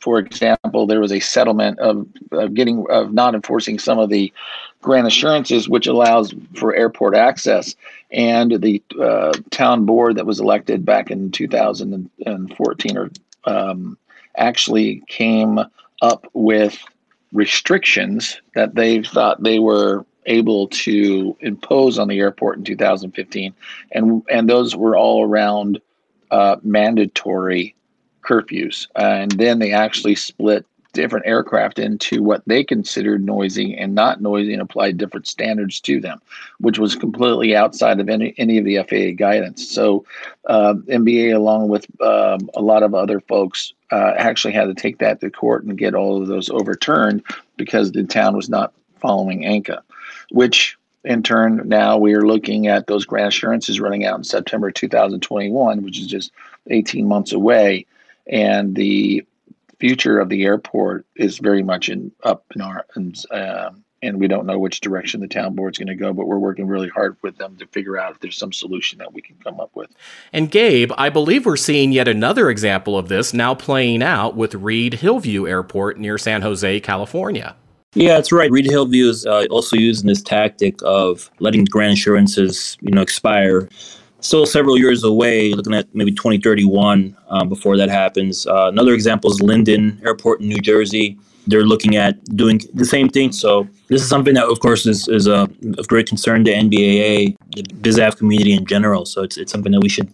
for 0.00 0.18
example, 0.18 0.86
there 0.86 1.00
was 1.00 1.12
a 1.12 1.20
settlement 1.20 1.78
of, 1.78 2.06
of 2.32 2.54
getting 2.54 2.84
of 2.90 3.12
not 3.12 3.34
enforcing 3.34 3.78
some 3.78 3.98
of 3.98 4.10
the 4.10 4.32
grant 4.80 5.06
assurances, 5.06 5.68
which 5.68 5.86
allows 5.86 6.34
for 6.54 6.74
airport 6.74 7.14
access. 7.14 7.74
And 8.10 8.60
the 8.62 8.82
uh, 9.00 9.32
town 9.50 9.84
board 9.84 10.16
that 10.16 10.26
was 10.26 10.40
elected 10.40 10.84
back 10.84 11.10
in 11.10 11.30
2014 11.30 12.96
or 12.96 13.10
um, 13.44 13.98
actually 14.36 15.02
came 15.08 15.60
up 16.00 16.26
with 16.32 16.78
restrictions 17.32 18.40
that 18.54 18.74
they 18.74 19.02
thought 19.02 19.42
they 19.42 19.58
were 19.58 20.06
able 20.26 20.68
to 20.68 21.36
impose 21.40 21.98
on 21.98 22.08
the 22.08 22.18
airport 22.18 22.58
in 22.58 22.64
2015, 22.64 23.54
and 23.92 24.22
and 24.30 24.48
those 24.48 24.76
were 24.76 24.96
all 24.96 25.24
around 25.24 25.80
uh, 26.30 26.56
mandatory 26.62 27.74
curfews. 28.28 28.86
And 28.96 29.32
then 29.32 29.58
they 29.58 29.72
actually 29.72 30.14
split 30.14 30.66
different 30.92 31.26
aircraft 31.26 31.78
into 31.78 32.22
what 32.22 32.42
they 32.46 32.64
considered 32.64 33.24
noisy 33.24 33.76
and 33.76 33.94
not 33.94 34.20
noisy 34.20 34.52
and 34.52 34.62
applied 34.62 34.96
different 34.96 35.26
standards 35.26 35.80
to 35.80 36.00
them, 36.00 36.20
which 36.58 36.78
was 36.78 36.96
completely 36.96 37.54
outside 37.54 38.00
of 38.00 38.08
any, 38.08 38.34
any 38.38 38.58
of 38.58 38.64
the 38.64 38.78
FAA 38.78 39.14
guidance. 39.16 39.70
So, 39.70 40.04
uh, 40.46 40.74
NBAA, 40.88 41.34
along 41.34 41.68
with 41.68 41.86
um, 42.00 42.50
a 42.54 42.62
lot 42.62 42.82
of 42.82 42.94
other 42.94 43.20
folks, 43.20 43.74
uh, 43.92 44.14
actually 44.16 44.54
had 44.54 44.64
to 44.64 44.74
take 44.74 44.98
that 44.98 45.20
to 45.20 45.30
court 45.30 45.64
and 45.64 45.78
get 45.78 45.94
all 45.94 46.20
of 46.20 46.26
those 46.26 46.50
overturned 46.50 47.22
because 47.56 47.92
the 47.92 48.04
town 48.04 48.34
was 48.34 48.48
not 48.48 48.72
following 48.98 49.42
ANCA, 49.42 49.80
which 50.30 50.76
in 51.04 51.22
turn 51.22 51.62
now 51.64 51.96
we 51.96 52.12
are 52.14 52.26
looking 52.26 52.66
at 52.66 52.86
those 52.86 53.04
grant 53.04 53.28
assurances 53.28 53.80
running 53.80 54.04
out 54.04 54.18
in 54.18 54.24
September 54.24 54.70
2021, 54.70 55.82
which 55.82 56.00
is 56.00 56.06
just 56.06 56.32
18 56.70 57.06
months 57.06 57.32
away. 57.32 57.86
And 58.28 58.74
the 58.74 59.24
future 59.78 60.18
of 60.18 60.28
the 60.28 60.44
airport 60.44 61.06
is 61.16 61.38
very 61.38 61.62
much 61.62 61.88
in 61.88 62.12
up 62.24 62.44
in 62.54 62.60
our 62.60 62.84
and, 62.94 63.16
um, 63.30 63.84
and 64.02 64.20
we 64.20 64.28
don't 64.28 64.46
know 64.46 64.58
which 64.58 64.80
direction 64.80 65.20
the 65.20 65.28
town 65.28 65.54
board's 65.54 65.78
going 65.78 65.88
to 65.88 65.94
go 65.94 66.12
but 66.12 66.26
we're 66.26 66.38
working 66.38 66.66
really 66.66 66.88
hard 66.88 67.16
with 67.22 67.36
them 67.36 67.56
to 67.56 67.66
figure 67.68 67.96
out 67.96 68.12
if 68.12 68.20
there's 68.20 68.36
some 68.36 68.52
solution 68.52 68.98
that 68.98 69.12
we 69.12 69.22
can 69.22 69.36
come 69.36 69.60
up 69.60 69.70
with. 69.74 69.90
And 70.32 70.50
gabe 70.50 70.90
i 70.96 71.08
believe 71.08 71.46
we're 71.46 71.56
seeing 71.56 71.92
yet 71.92 72.08
another 72.08 72.50
example 72.50 72.98
of 72.98 73.08
this 73.08 73.32
now 73.32 73.54
playing 73.54 74.02
out 74.02 74.34
with 74.34 74.54
reed 74.54 74.94
hillview 74.94 75.46
airport 75.46 75.98
near 75.98 76.18
san 76.18 76.42
jose 76.42 76.80
california. 76.80 77.56
Yeah, 77.94 78.14
that's 78.14 78.32
right. 78.32 78.50
Reed 78.50 78.66
Hillview 78.66 79.08
is 79.08 79.24
uh, 79.24 79.46
also 79.50 79.74
using 79.74 80.06
this 80.06 80.20
tactic 80.20 80.78
of 80.82 81.30
letting 81.40 81.64
grant 81.64 81.94
assurances, 81.94 82.76
you 82.82 82.90
know, 82.90 83.00
expire 83.00 83.66
still 84.20 84.46
several 84.46 84.76
years 84.78 85.04
away, 85.04 85.52
looking 85.52 85.74
at 85.74 85.92
maybe 85.94 86.12
2031 86.12 87.16
um, 87.28 87.48
before 87.48 87.76
that 87.76 87.88
happens. 87.88 88.46
Uh, 88.46 88.68
another 88.68 88.92
example 88.92 89.30
is 89.30 89.40
Linden 89.40 90.00
Airport 90.04 90.40
in 90.40 90.48
New 90.48 90.60
Jersey. 90.60 91.18
They're 91.46 91.64
looking 91.64 91.96
at 91.96 92.22
doing 92.36 92.60
the 92.74 92.84
same 92.84 93.08
thing. 93.08 93.32
So 93.32 93.66
this 93.88 94.02
is 94.02 94.08
something 94.08 94.34
that, 94.34 94.46
of 94.46 94.60
course, 94.60 94.84
is, 94.86 95.08
is 95.08 95.26
a, 95.26 95.48
of 95.78 95.88
great 95.88 96.06
concern 96.06 96.44
to 96.44 96.52
NBAA, 96.52 97.36
the 97.54 97.62
BizAv 97.62 98.18
community 98.18 98.52
in 98.52 98.66
general. 98.66 99.06
So 99.06 99.22
it's, 99.22 99.38
it's 99.38 99.50
something 99.50 99.72
that 99.72 99.80
we 99.80 99.88
should 99.88 100.12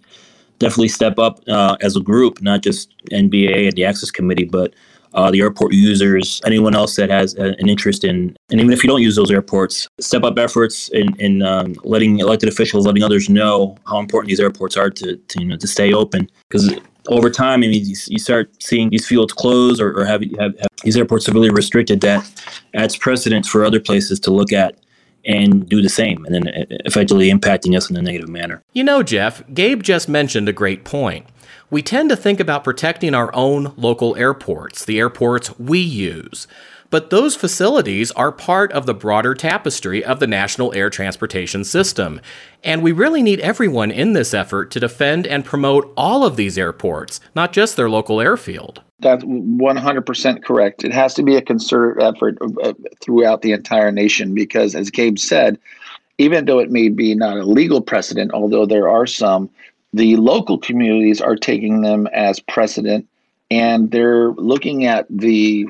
definitely 0.60 0.88
step 0.88 1.18
up 1.18 1.40
uh, 1.48 1.76
as 1.80 1.96
a 1.96 2.00
group, 2.00 2.40
not 2.40 2.62
just 2.62 2.94
NBAA 3.10 3.68
and 3.68 3.76
the 3.76 3.84
Access 3.84 4.10
Committee, 4.10 4.44
but 4.44 4.74
uh, 5.14 5.30
the 5.30 5.40
airport 5.40 5.72
users, 5.72 6.40
anyone 6.44 6.74
else 6.74 6.96
that 6.96 7.10
has 7.10 7.34
a, 7.36 7.54
an 7.58 7.68
interest 7.68 8.04
in, 8.04 8.36
and 8.50 8.60
even 8.60 8.72
if 8.72 8.82
you 8.82 8.88
don't 8.88 9.02
use 9.02 9.16
those 9.16 9.30
airports, 9.30 9.88
step 10.00 10.24
up 10.24 10.38
efforts 10.38 10.88
in, 10.88 11.14
in 11.18 11.42
um, 11.42 11.74
letting 11.84 12.18
elected 12.18 12.48
officials, 12.48 12.86
letting 12.86 13.02
others 13.02 13.28
know 13.28 13.76
how 13.86 13.98
important 13.98 14.28
these 14.28 14.40
airports 14.40 14.76
are 14.76 14.90
to, 14.90 15.16
to 15.16 15.40
you 15.40 15.46
know 15.46 15.56
to 15.56 15.66
stay 15.66 15.92
open. 15.92 16.30
Because 16.48 16.74
over 17.08 17.30
time, 17.30 17.62
I 17.62 17.68
mean, 17.68 17.84
you, 17.84 17.96
you, 18.08 18.18
start 18.18 18.50
seeing 18.62 18.90
these 18.90 19.06
fields 19.06 19.32
close 19.32 19.80
or, 19.80 19.92
or 19.92 20.04
have, 20.04 20.22
have, 20.38 20.58
have 20.58 20.68
these 20.82 20.96
airports 20.96 21.26
severely 21.26 21.50
restricted. 21.50 22.00
That 22.00 22.28
adds 22.74 22.96
precedent 22.96 23.46
for 23.46 23.64
other 23.64 23.80
places 23.80 24.18
to 24.20 24.30
look 24.30 24.52
at 24.52 24.78
and 25.26 25.68
do 25.68 25.82
the 25.82 25.88
same, 25.88 26.24
and 26.24 26.34
then 26.34 26.66
effectively 26.84 27.30
impacting 27.30 27.76
us 27.76 27.90
in 27.90 27.96
a 27.96 28.02
negative 28.02 28.28
manner. 28.28 28.62
You 28.72 28.84
know, 28.84 29.02
Jeff, 29.02 29.42
Gabe 29.52 29.82
just 29.82 30.08
mentioned 30.08 30.48
a 30.48 30.52
great 30.52 30.84
point 30.84 31.26
we 31.70 31.82
tend 31.82 32.08
to 32.10 32.16
think 32.16 32.38
about 32.38 32.62
protecting 32.62 33.14
our 33.14 33.34
own 33.34 33.72
local 33.76 34.16
airports, 34.16 34.84
the 34.84 34.98
airports 34.98 35.58
we 35.58 35.80
use. 35.80 36.46
But 36.90 37.10
those 37.10 37.34
facilities 37.34 38.12
are 38.12 38.30
part 38.30 38.70
of 38.70 38.86
the 38.86 38.94
broader 38.94 39.34
tapestry 39.34 40.04
of 40.04 40.20
the 40.20 40.28
national 40.28 40.72
air 40.74 40.88
transportation 40.88 41.64
system. 41.64 42.20
And 42.62 42.82
we 42.82 42.92
really 42.92 43.22
need 43.22 43.40
everyone 43.40 43.90
in 43.90 44.12
this 44.12 44.32
effort 44.32 44.70
to 44.70 44.78
defend 44.78 45.26
and 45.26 45.44
promote 45.44 45.92
all 45.96 46.24
of 46.24 46.36
these 46.36 46.56
airports, 46.56 47.18
not 47.34 47.52
just 47.52 47.74
their 47.74 47.90
local 47.90 48.20
airfield. 48.20 48.82
That's 49.04 49.22
100% 49.22 50.42
correct. 50.42 50.82
It 50.82 50.92
has 50.92 51.14
to 51.14 51.22
be 51.22 51.36
a 51.36 51.42
concerted 51.42 52.02
effort 52.02 52.38
uh, 52.62 52.72
throughout 53.00 53.42
the 53.42 53.52
entire 53.52 53.92
nation 53.92 54.34
because, 54.34 54.74
as 54.74 54.90
Gabe 54.90 55.18
said, 55.18 55.58
even 56.18 56.46
though 56.46 56.58
it 56.58 56.70
may 56.70 56.88
be 56.88 57.14
not 57.14 57.36
a 57.36 57.44
legal 57.44 57.80
precedent, 57.80 58.32
although 58.32 58.66
there 58.66 58.88
are 58.88 59.06
some, 59.06 59.50
the 59.92 60.16
local 60.16 60.58
communities 60.58 61.20
are 61.20 61.36
taking 61.36 61.82
them 61.82 62.06
as 62.08 62.40
precedent 62.40 63.06
and 63.50 63.90
they're 63.90 64.30
looking 64.30 64.86
at 64.86 65.06
the 65.10 65.68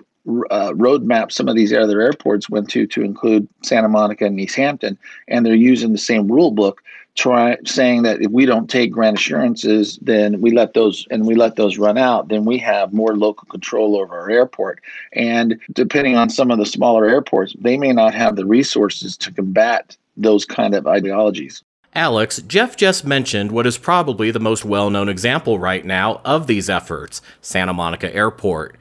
uh, 0.50 0.72
roadmap 0.72 1.30
some 1.30 1.48
of 1.48 1.56
these 1.56 1.72
other 1.72 2.00
airports 2.00 2.48
went 2.48 2.70
to 2.70 2.86
to 2.86 3.02
include 3.02 3.48
Santa 3.62 3.88
Monica 3.88 4.24
and 4.24 4.40
East 4.40 4.56
Hampton, 4.56 4.98
and 5.28 5.44
they're 5.44 5.54
using 5.54 5.92
the 5.92 5.98
same 5.98 6.30
rule 6.30 6.50
book, 6.50 6.82
try 7.14 7.56
saying 7.64 8.02
that 8.02 8.22
if 8.22 8.30
we 8.30 8.46
don't 8.46 8.68
take 8.68 8.90
grant 8.90 9.18
assurances, 9.18 9.98
then 10.02 10.40
we 10.40 10.50
let 10.50 10.74
those 10.74 11.06
and 11.10 11.26
we 11.26 11.34
let 11.34 11.56
those 11.56 11.78
run 11.78 11.98
out, 11.98 12.28
then 12.28 12.44
we 12.44 12.58
have 12.58 12.92
more 12.92 13.16
local 13.16 13.46
control 13.48 13.96
over 13.96 14.18
our 14.18 14.30
airport. 14.30 14.80
And 15.12 15.60
depending 15.72 16.16
on 16.16 16.30
some 16.30 16.50
of 16.50 16.58
the 16.58 16.66
smaller 16.66 17.06
airports, 17.06 17.54
they 17.60 17.76
may 17.76 17.92
not 17.92 18.14
have 18.14 18.36
the 18.36 18.46
resources 18.46 19.16
to 19.18 19.32
combat 19.32 19.96
those 20.16 20.44
kind 20.44 20.74
of 20.74 20.86
ideologies. 20.86 21.62
Alex, 21.94 22.42
Jeff 22.42 22.76
just 22.76 23.04
mentioned 23.04 23.52
what 23.52 23.68
is 23.68 23.78
probably 23.78 24.32
the 24.32 24.40
most 24.40 24.64
well 24.64 24.90
known 24.90 25.08
example 25.08 25.60
right 25.60 25.84
now 25.84 26.20
of 26.24 26.48
these 26.48 26.68
efforts 26.68 27.22
Santa 27.40 27.72
Monica 27.72 28.12
Airport. 28.12 28.76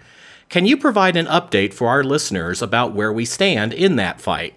Can 0.53 0.67
you 0.67 0.77
provide 0.77 1.15
an 1.15 1.25
update 1.25 1.74
for 1.74 1.88
our 1.88 2.03
listeners 2.03 2.62
about 2.62 2.93
where 2.93 3.12
we 3.12 3.25
stand 3.25 3.74
in 3.74 3.95
that 3.95 4.22
fight? 4.22 4.53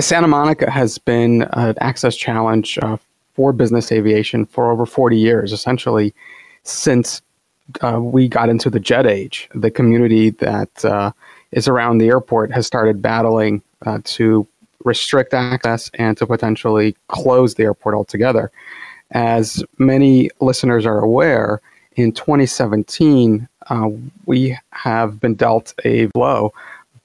Santa 0.00 0.26
Monica 0.26 0.68
has 0.68 0.98
been 0.98 1.42
an 1.52 1.76
access 1.80 2.16
challenge 2.16 2.80
uh, 2.82 2.96
for 3.34 3.52
business 3.52 3.92
aviation 3.92 4.44
for 4.46 4.72
over 4.72 4.84
40 4.84 5.16
years, 5.16 5.52
essentially 5.52 6.12
since 6.64 7.22
uh, 7.80 8.00
we 8.02 8.26
got 8.26 8.48
into 8.48 8.68
the 8.68 8.80
jet 8.80 9.06
age. 9.06 9.48
The 9.54 9.70
community 9.70 10.30
that 10.30 10.84
uh, 10.84 11.12
is 11.52 11.68
around 11.68 11.98
the 11.98 12.08
airport 12.08 12.50
has 12.50 12.66
started 12.66 13.00
battling 13.00 13.62
uh, 13.86 14.00
to 14.02 14.48
restrict 14.84 15.32
access 15.32 15.92
and 15.94 16.16
to 16.16 16.26
potentially 16.26 16.96
close 17.06 17.54
the 17.54 17.62
airport 17.62 17.94
altogether. 17.94 18.50
As 19.12 19.62
many 19.78 20.28
listeners 20.40 20.84
are 20.84 20.98
aware, 20.98 21.60
in 21.94 22.10
2017, 22.10 23.48
uh, 23.70 23.90
we 24.26 24.56
have 24.70 25.20
been 25.20 25.34
dealt 25.34 25.74
a 25.84 26.06
blow 26.06 26.52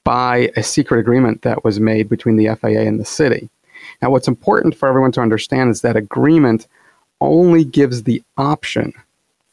by 0.03 0.51
a 0.55 0.63
secret 0.63 0.99
agreement 0.99 1.41
that 1.43 1.63
was 1.63 1.79
made 1.79 2.09
between 2.09 2.35
the 2.35 2.53
FAA 2.55 2.67
and 2.67 2.99
the 2.99 3.05
city. 3.05 3.49
Now, 4.01 4.09
what's 4.09 4.27
important 4.27 4.75
for 4.75 4.87
everyone 4.87 5.11
to 5.13 5.21
understand 5.21 5.69
is 5.69 5.81
that 5.81 5.95
agreement 5.95 6.67
only 7.19 7.63
gives 7.63 8.03
the 8.03 8.21
option 8.37 8.93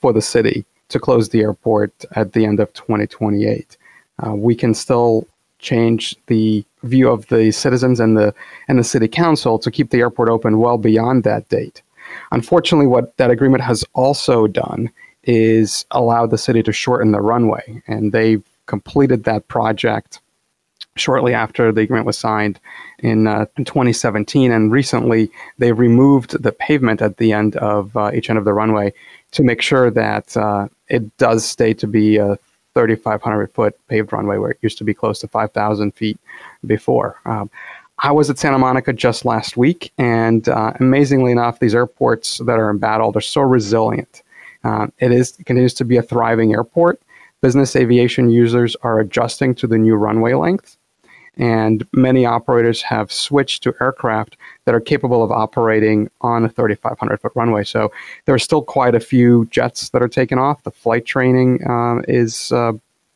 for 0.00 0.12
the 0.12 0.23
city 0.23 0.65
to 0.88 0.99
close 0.99 1.29
the 1.29 1.43
airport 1.43 1.93
at 2.12 2.33
the 2.33 2.47
end 2.47 2.61
of 2.61 2.73
2028. 2.73 3.77
Uh, 4.27 4.35
we 4.35 4.55
can 4.55 4.75
still 4.75 5.27
change 5.59 6.17
the 6.27 6.65
view 6.85 7.09
of 7.09 7.27
the 7.27 7.50
citizens 7.50 8.00
and 8.00 8.17
the 8.17 8.33
and 8.69 8.79
the 8.79 8.85
city 8.85 9.09
council 9.09 9.59
to 9.59 9.71
keep 9.71 9.91
the 9.91 9.99
airport 9.99 10.29
open 10.29 10.59
well 10.59 10.79
beyond 10.79 11.25
that 11.25 11.49
date. 11.49 11.83
Unfortunately, 12.33 12.87
what 12.87 13.17
that 13.17 13.31
agreement 13.31 13.62
has 13.62 13.85
also 13.95 14.47
done 14.47 14.91
is 15.28 15.85
allow 15.90 16.26
the 16.26 16.38
city 16.38 16.62
to 16.62 16.73
shorten 16.73 17.12
the 17.12 17.20
runway, 17.20 17.82
and 17.87 18.12
they 18.12 18.38
completed 18.64 19.25
that 19.25 19.47
project 19.49 20.20
shortly 20.97 21.35
after 21.35 21.70
the 21.70 21.82
agreement 21.82 22.06
was 22.06 22.18
signed 22.18 22.58
in, 23.00 23.26
uh, 23.26 23.44
in 23.56 23.64
2017. 23.64 24.50
And 24.50 24.73
recently, 24.73 25.30
they 25.58 25.73
removed 25.73 26.42
the 26.42 26.50
pavement 26.50 27.02
at 27.02 27.18
the 27.18 27.32
end 27.32 27.56
of 27.56 27.97
uh, 27.97 28.11
each 28.12 28.30
end 28.30 28.38
of 28.38 28.47
the 28.47 28.54
runway 28.54 28.92
to 29.32 29.42
make 29.42 29.61
sure 29.62 29.90
that 29.90 30.37
uh, 30.37 30.66
it 30.88 31.16
does 31.18 31.44
stay 31.44 31.75
to 31.75 31.87
be 31.87 32.16
a 32.16 32.38
3,500 32.75 33.52
foot 33.52 33.78
paved 33.88 34.12
runway 34.12 34.38
where 34.38 34.50
it 34.50 34.58
used 34.62 34.78
to 34.78 34.85
be 34.85 34.94
close 34.94 35.18
to 35.20 35.28
5,000 35.28 35.92
feet 35.94 36.18
before. 36.66 37.20
Um, 37.26 37.50
I 38.00 38.12
was 38.12 38.30
at 38.30 38.38
Santa 38.38 38.58
Monica 38.58 38.92
just 38.92 39.25
last 39.25 39.56
week, 39.56 39.92
and 39.99 40.49
uh, 40.49 40.73
amazingly 40.80 41.32
enough, 41.32 41.58
these 41.58 41.75
airports 41.75 42.38
that 42.38 42.58
are 42.58 42.70
embattled 42.70 43.16
are 43.16 43.20
so 43.20 43.40
resilient. 43.40 44.23
Uh, 44.65 44.88
it 44.99 45.12
is 45.12 45.38
it 45.38 45.47
continues 45.47 45.75
to 45.75 45.85
be 45.85 45.97
a 45.97 46.03
thriving 46.03 46.53
airport. 46.53 47.00
Business 47.41 47.77
aviation 47.77 48.31
users 48.31 48.77
are 48.83 48.99
adjusting 48.99 49.55
to 49.57 49.67
the 49.67 49.79
new 49.79 49.95
runway 49.95 50.35
length, 50.35 50.77
and 51.37 51.87
many 51.93 52.27
operators 52.27 52.83
have 52.83 53.12
switched 53.12 53.62
to 53.62 53.75
aircraft 53.81 54.37
that 54.65 54.75
are 54.75 54.81
capable 54.81 55.23
of 55.23 55.31
operating 55.31 56.11
on 56.21 56.45
a 56.45 56.49
3,500 56.49 57.21
foot 57.21 57.33
runway. 57.37 57.62
So 57.62 57.93
there 58.25 58.35
are 58.35 58.41
still 58.41 58.62
quite 58.62 58.97
a 58.97 59.00
few 59.00 59.47
jets 59.47 59.91
that 59.91 60.03
are 60.03 60.09
taken 60.09 60.38
off. 60.38 60.65
The 60.65 60.73
flight 60.73 61.07
training 61.07 61.61
um, 61.69 62.05
is 62.09 62.50
uh, 62.50 62.73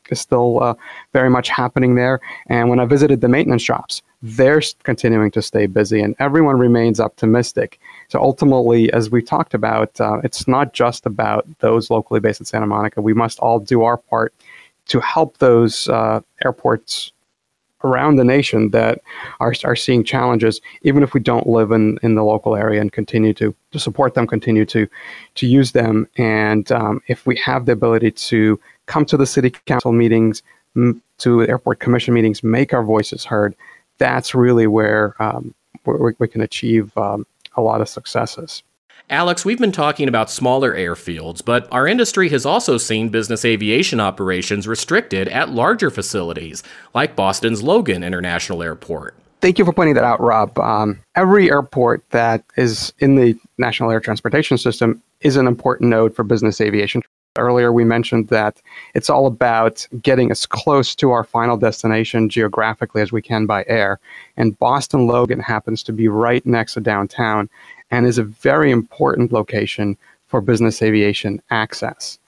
is 0.09 0.21
still 0.21 0.63
uh, 0.63 0.75
very 1.11 1.29
much 1.29 1.49
happening 1.49 1.95
there. 1.95 2.19
And 2.47 2.69
when 2.69 2.79
I 2.79 2.85
visited 2.85 3.21
the 3.21 3.29
maintenance 3.29 3.61
shops, 3.61 4.01
they're 4.23 4.61
continuing 4.83 5.29
to 5.31 5.41
stay 5.41 5.65
busy, 5.65 5.99
and 5.99 6.15
everyone 6.17 6.57
remains 6.57 7.01
optimistic. 7.01 7.77
So 8.07 8.19
ultimately, 8.19 8.91
as 8.93 9.11
we 9.11 9.21
talked 9.21 9.53
about, 9.53 9.99
uh, 9.99 10.21
it's 10.23 10.47
not 10.47 10.71
just 10.71 11.05
about 11.05 11.45
those 11.59 11.89
locally 11.89 12.21
based 12.21 12.39
in 12.39 12.45
Santa 12.45 12.65
Monica. 12.65 13.01
We 13.01 13.13
must 13.13 13.37
all 13.39 13.59
do 13.59 13.83
our 13.83 13.97
part 13.97 14.33
to 14.87 15.01
help 15.01 15.37
those 15.39 15.89
uh, 15.89 16.21
airports 16.43 17.11
around 17.83 18.15
the 18.15 18.23
nation 18.23 18.69
that 18.69 19.01
are, 19.41 19.53
are 19.65 19.75
seeing 19.75 20.05
challenges, 20.05 20.61
even 20.83 21.03
if 21.03 21.13
we 21.13 21.19
don't 21.19 21.47
live 21.47 21.71
in, 21.71 21.99
in 22.01 22.15
the 22.15 22.23
local 22.23 22.55
area 22.55 22.79
and 22.79 22.93
continue 22.93 23.33
to, 23.33 23.53
to 23.71 23.79
support 23.79 24.13
them, 24.13 24.25
continue 24.25 24.65
to, 24.65 24.87
to 25.35 25.45
use 25.45 25.73
them. 25.73 26.07
And 26.17 26.71
um, 26.71 27.01
if 27.07 27.25
we 27.25 27.35
have 27.37 27.65
the 27.65 27.73
ability 27.73 28.11
to 28.11 28.57
come 28.85 29.05
to 29.07 29.17
the 29.17 29.25
city 29.25 29.49
council 29.65 29.91
meetings, 29.91 30.43
m- 30.77 31.01
to 31.17 31.41
airport 31.41 31.79
commission 31.79 32.13
meetings, 32.13 32.41
make 32.41 32.73
our 32.73 32.83
voices 32.83 33.25
heard, 33.25 33.53
that's 33.97 34.35
really 34.35 34.67
where, 34.67 35.15
um, 35.21 35.53
we 35.85 36.27
can 36.27 36.41
achieve 36.41 36.95
um, 36.97 37.25
a 37.55 37.61
lot 37.61 37.81
of 37.81 37.89
successes. 37.89 38.63
Alex, 39.09 39.43
we've 39.43 39.59
been 39.59 39.71
talking 39.71 40.07
about 40.07 40.31
smaller 40.31 40.73
airfields, 40.73 41.43
but 41.43 41.67
our 41.71 41.85
industry 41.85 42.29
has 42.29 42.45
also 42.45 42.77
seen 42.77 43.09
business 43.09 43.43
aviation 43.43 43.99
operations 43.99 44.67
restricted 44.67 45.27
at 45.27 45.49
larger 45.49 45.89
facilities, 45.89 46.63
like 46.93 47.15
Boston's 47.15 47.61
Logan 47.61 48.01
International 48.03 48.63
Airport. 48.63 49.15
Thank 49.41 49.59
you 49.59 49.65
for 49.65 49.73
pointing 49.73 49.95
that 49.95 50.05
out, 50.05 50.21
Rob. 50.21 50.57
Um, 50.57 51.01
every 51.15 51.51
airport 51.51 52.09
that 52.11 52.45
is 52.55 52.93
in 52.99 53.15
the 53.15 53.35
National 53.57 53.91
Air 53.91 53.99
Transportation 53.99 54.57
System 54.57 55.03
is 55.19 55.35
an 55.35 55.47
important 55.47 55.89
node 55.89 56.15
for 56.15 56.23
business 56.23 56.61
aviation. 56.61 57.01
Earlier, 57.35 57.73
we 57.73 57.83
mentioned 57.83 58.27
that 58.27 58.61
it's 58.93 59.09
all 59.09 59.25
about 59.25 59.87
getting 60.03 60.29
as 60.29 60.45
close 60.45 60.93
to 60.95 61.09
our 61.09 61.23
final 61.23 61.57
destination 61.57 62.29
geographically 62.29 63.01
as 63.01 63.11
we 63.11 63.23
can 63.23 63.47
by 63.47 63.65
air. 63.67 63.99
And 64.37 64.57
Boston 64.59 65.07
Logan 65.07 65.39
happens 65.39 65.81
to 65.83 65.93
be 65.93 66.07
right 66.07 66.45
next 66.45 66.75
to 66.75 66.79
downtown 66.79 67.49
and 67.89 68.05
is 68.05 68.19
a 68.19 68.23
very 68.23 68.69
important 68.69 69.31
location 69.31 69.97
for 70.27 70.41
business 70.41 70.83
aviation 70.83 71.41
access. 71.49 72.19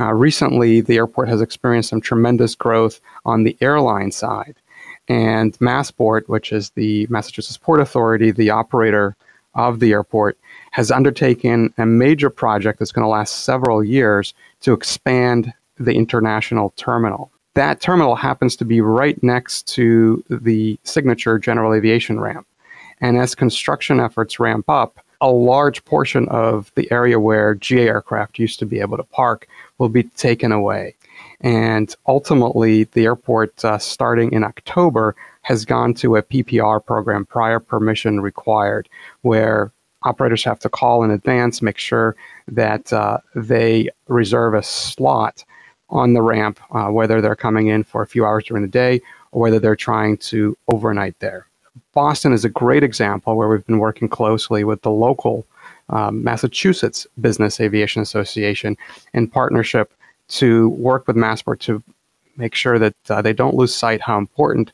Uh, 0.00 0.14
recently, 0.14 0.80
the 0.80 0.96
airport 0.96 1.28
has 1.28 1.42
experienced 1.42 1.90
some 1.90 2.00
tremendous 2.00 2.54
growth 2.54 3.00
on 3.26 3.44
the 3.44 3.58
airline 3.60 4.12
side. 4.12 4.56
And 5.08 5.52
Massport, 5.58 6.26
which 6.26 6.52
is 6.52 6.70
the 6.70 7.06
Massachusetts 7.10 7.58
Port 7.58 7.80
Authority, 7.80 8.30
the 8.30 8.48
operator 8.48 9.14
of 9.54 9.80
the 9.80 9.92
airport, 9.92 10.38
has 10.74 10.90
undertaken 10.90 11.72
a 11.78 11.86
major 11.86 12.28
project 12.28 12.80
that's 12.80 12.90
going 12.90 13.04
to 13.04 13.08
last 13.08 13.44
several 13.44 13.84
years 13.84 14.34
to 14.60 14.72
expand 14.72 15.52
the 15.78 15.94
international 15.94 16.70
terminal. 16.74 17.30
That 17.54 17.80
terminal 17.80 18.16
happens 18.16 18.56
to 18.56 18.64
be 18.64 18.80
right 18.80 19.22
next 19.22 19.68
to 19.74 20.24
the 20.28 20.76
signature 20.82 21.38
general 21.38 21.74
aviation 21.74 22.18
ramp. 22.18 22.48
And 23.00 23.16
as 23.16 23.36
construction 23.36 24.00
efforts 24.00 24.40
ramp 24.40 24.68
up, 24.68 24.98
a 25.20 25.30
large 25.30 25.84
portion 25.84 26.28
of 26.28 26.72
the 26.74 26.90
area 26.90 27.20
where 27.20 27.54
GA 27.54 27.86
aircraft 27.86 28.40
used 28.40 28.58
to 28.58 28.66
be 28.66 28.80
able 28.80 28.96
to 28.96 29.04
park 29.04 29.46
will 29.78 29.88
be 29.88 30.02
taken 30.02 30.50
away. 30.50 30.96
And 31.40 31.94
ultimately, 32.08 32.82
the 32.82 33.04
airport, 33.04 33.64
uh, 33.64 33.78
starting 33.78 34.32
in 34.32 34.42
October, 34.42 35.14
has 35.42 35.64
gone 35.64 35.94
to 35.94 36.16
a 36.16 36.22
PPR 36.24 36.84
program, 36.84 37.26
prior 37.26 37.60
permission 37.60 38.20
required, 38.20 38.88
where 39.22 39.70
operators 40.04 40.44
have 40.44 40.58
to 40.60 40.68
call 40.68 41.02
in 41.02 41.10
advance, 41.10 41.62
make 41.62 41.78
sure 41.78 42.14
that 42.48 42.92
uh, 42.92 43.18
they 43.34 43.88
reserve 44.08 44.54
a 44.54 44.62
slot 44.62 45.44
on 45.90 46.12
the 46.12 46.22
ramp, 46.22 46.60
uh, 46.70 46.88
whether 46.88 47.20
they're 47.20 47.36
coming 47.36 47.68
in 47.68 47.84
for 47.84 48.02
a 48.02 48.06
few 48.06 48.24
hours 48.24 48.44
during 48.44 48.62
the 48.62 48.68
day 48.68 49.00
or 49.32 49.42
whether 49.42 49.58
they're 49.58 49.76
trying 49.76 50.16
to 50.16 50.56
overnight 50.72 51.18
there. 51.20 51.46
Boston 51.92 52.32
is 52.32 52.44
a 52.44 52.48
great 52.48 52.82
example 52.82 53.36
where 53.36 53.48
we've 53.48 53.66
been 53.66 53.78
working 53.78 54.08
closely 54.08 54.64
with 54.64 54.82
the 54.82 54.90
local 54.90 55.46
um, 55.90 56.24
Massachusetts 56.24 57.06
Business 57.20 57.60
Aviation 57.60 58.00
Association 58.02 58.76
in 59.12 59.28
partnership 59.28 59.92
to 60.28 60.70
work 60.70 61.06
with 61.06 61.16
Massport 61.16 61.60
to 61.60 61.82
make 62.36 62.54
sure 62.54 62.78
that 62.78 62.94
uh, 63.08 63.22
they 63.22 63.32
don't 63.32 63.54
lose 63.54 63.74
sight 63.74 64.00
how 64.00 64.18
important 64.18 64.72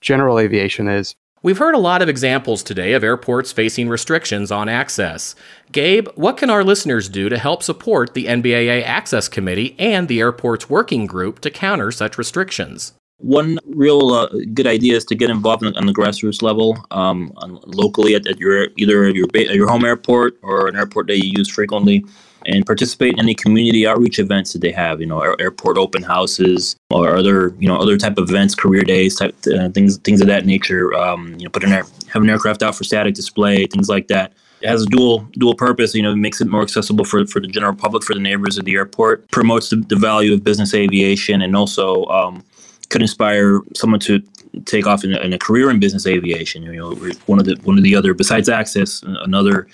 general 0.00 0.38
aviation 0.38 0.88
is. 0.88 1.14
We've 1.44 1.58
heard 1.58 1.74
a 1.74 1.78
lot 1.78 2.02
of 2.02 2.08
examples 2.08 2.62
today 2.62 2.92
of 2.92 3.02
airports 3.02 3.50
facing 3.50 3.88
restrictions 3.88 4.52
on 4.52 4.68
access. 4.68 5.34
Gabe, 5.72 6.06
what 6.14 6.36
can 6.36 6.50
our 6.50 6.62
listeners 6.62 7.08
do 7.08 7.28
to 7.28 7.36
help 7.36 7.64
support 7.64 8.14
the 8.14 8.26
NBAA 8.26 8.84
Access 8.84 9.28
Committee 9.28 9.74
and 9.76 10.06
the 10.06 10.20
airport's 10.20 10.70
working 10.70 11.04
group 11.04 11.40
to 11.40 11.50
counter 11.50 11.90
such 11.90 12.16
restrictions? 12.16 12.92
One 13.18 13.58
real 13.66 14.10
uh, 14.10 14.28
good 14.54 14.68
idea 14.68 14.94
is 14.94 15.04
to 15.06 15.16
get 15.16 15.30
involved 15.30 15.64
on, 15.64 15.86
the 15.86 15.92
grassroots 15.92 16.42
level, 16.42 16.78
um, 16.92 17.32
locally 17.66 18.14
at, 18.14 18.24
at, 18.28 18.38
your 18.38 18.68
either 18.76 19.10
your 19.10 19.26
your 19.34 19.68
home 19.68 19.84
airport 19.84 20.38
or 20.42 20.68
an 20.68 20.76
airport 20.76 21.08
that 21.08 21.24
you 21.24 21.32
use 21.36 21.48
frequently 21.48 22.04
and 22.46 22.64
participate 22.66 23.14
in 23.14 23.20
any 23.20 23.34
community 23.34 23.86
outreach 23.86 24.18
events 24.18 24.52
that 24.52 24.60
they 24.60 24.72
have. 24.72 25.00
You 25.00 25.06
know, 25.06 25.20
airport 25.20 25.78
open 25.78 26.02
houses 26.02 26.76
or 26.90 27.16
other 27.16 27.54
you 27.58 27.68
know 27.68 27.76
other 27.76 27.96
type 27.96 28.18
of 28.18 28.30
events, 28.30 28.54
career 28.54 28.82
days, 28.82 29.16
type 29.16 29.34
uh, 29.54 29.68
things 29.70 29.98
things 29.98 30.20
of 30.20 30.26
that 30.28 30.46
nature. 30.46 30.94
Um, 30.94 31.34
you 31.38 31.44
know, 31.44 31.50
put 31.50 31.64
an 31.64 31.72
air, 31.72 31.84
have 32.12 32.22
an 32.22 32.30
aircraft 32.30 32.62
out 32.62 32.74
for 32.74 32.84
static 32.84 33.14
display, 33.14 33.66
things 33.66 33.88
like 33.88 34.08
that. 34.08 34.32
It 34.60 34.68
has 34.68 34.82
a 34.82 34.86
dual 34.86 35.26
dual 35.32 35.54
purpose. 35.54 35.94
You 35.94 36.02
know, 36.02 36.14
makes 36.14 36.40
it 36.40 36.48
more 36.48 36.62
accessible 36.62 37.04
for, 37.04 37.26
for 37.26 37.40
the 37.40 37.48
general 37.48 37.74
public, 37.74 38.04
for 38.04 38.14
the 38.14 38.20
neighbors 38.20 38.58
of 38.58 38.64
the 38.64 38.74
airport, 38.74 39.30
promotes 39.30 39.70
the, 39.70 39.76
the 39.76 39.96
value 39.96 40.34
of 40.34 40.44
business 40.44 40.74
aviation, 40.74 41.42
and 41.42 41.56
also 41.56 42.04
um, 42.06 42.44
could 42.88 43.02
inspire 43.02 43.60
someone 43.74 44.00
to 44.00 44.22
take 44.66 44.86
off 44.86 45.02
in 45.02 45.14
a, 45.14 45.20
in 45.20 45.32
a, 45.32 45.38
career 45.38 45.70
in 45.70 45.80
business 45.80 46.06
aviation. 46.06 46.62
You 46.62 46.76
know, 46.76 46.94
one 47.26 47.38
of 47.38 47.46
the 47.46 47.56
one 47.64 47.78
of 47.78 47.84
the 47.84 47.96
other 47.96 48.14
besides 48.14 48.48
access, 48.48 49.02
another 49.02 49.66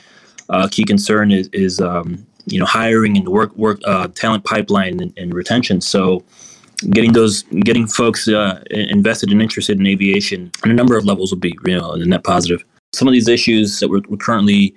uh, 0.49 0.69
key 0.71 0.85
concern 0.85 1.31
is 1.31 1.49
is 1.53 1.81
um, 1.81 2.27
you 2.49 2.59
know 2.59 2.67
hiring 2.67 3.17
and 3.17 3.29
work 3.29 3.55
work 3.57 3.81
uh, 3.85 4.09
talent 4.09 4.45
pipeline 4.45 5.01
and, 5.01 5.13
and, 5.17 5.35
retention. 5.35 5.81
So 5.81 6.25
getting 6.91 7.13
those 7.13 7.43
getting 7.65 7.87
folks 7.87 8.29
uh, 8.29 8.63
invested 8.71 9.31
and 9.31 9.43
interested 9.43 9.79
in 9.79 9.87
aviation 9.87 10.51
on 10.65 10.71
a 10.71 10.75
number 10.75 10.97
of 10.97 11.05
levels 11.05 11.31
would 11.31 11.41
be 11.41 11.57
you 11.65 11.79
know 11.79 11.93
a 11.93 12.05
net 12.05 12.25
positive. 12.25 12.65
Some 12.93 13.07
of 13.07 13.13
these 13.13 13.29
issues 13.29 13.81
that 13.81 13.89
we're, 13.89 14.03
we're 14.09 14.17
currently 14.17 14.75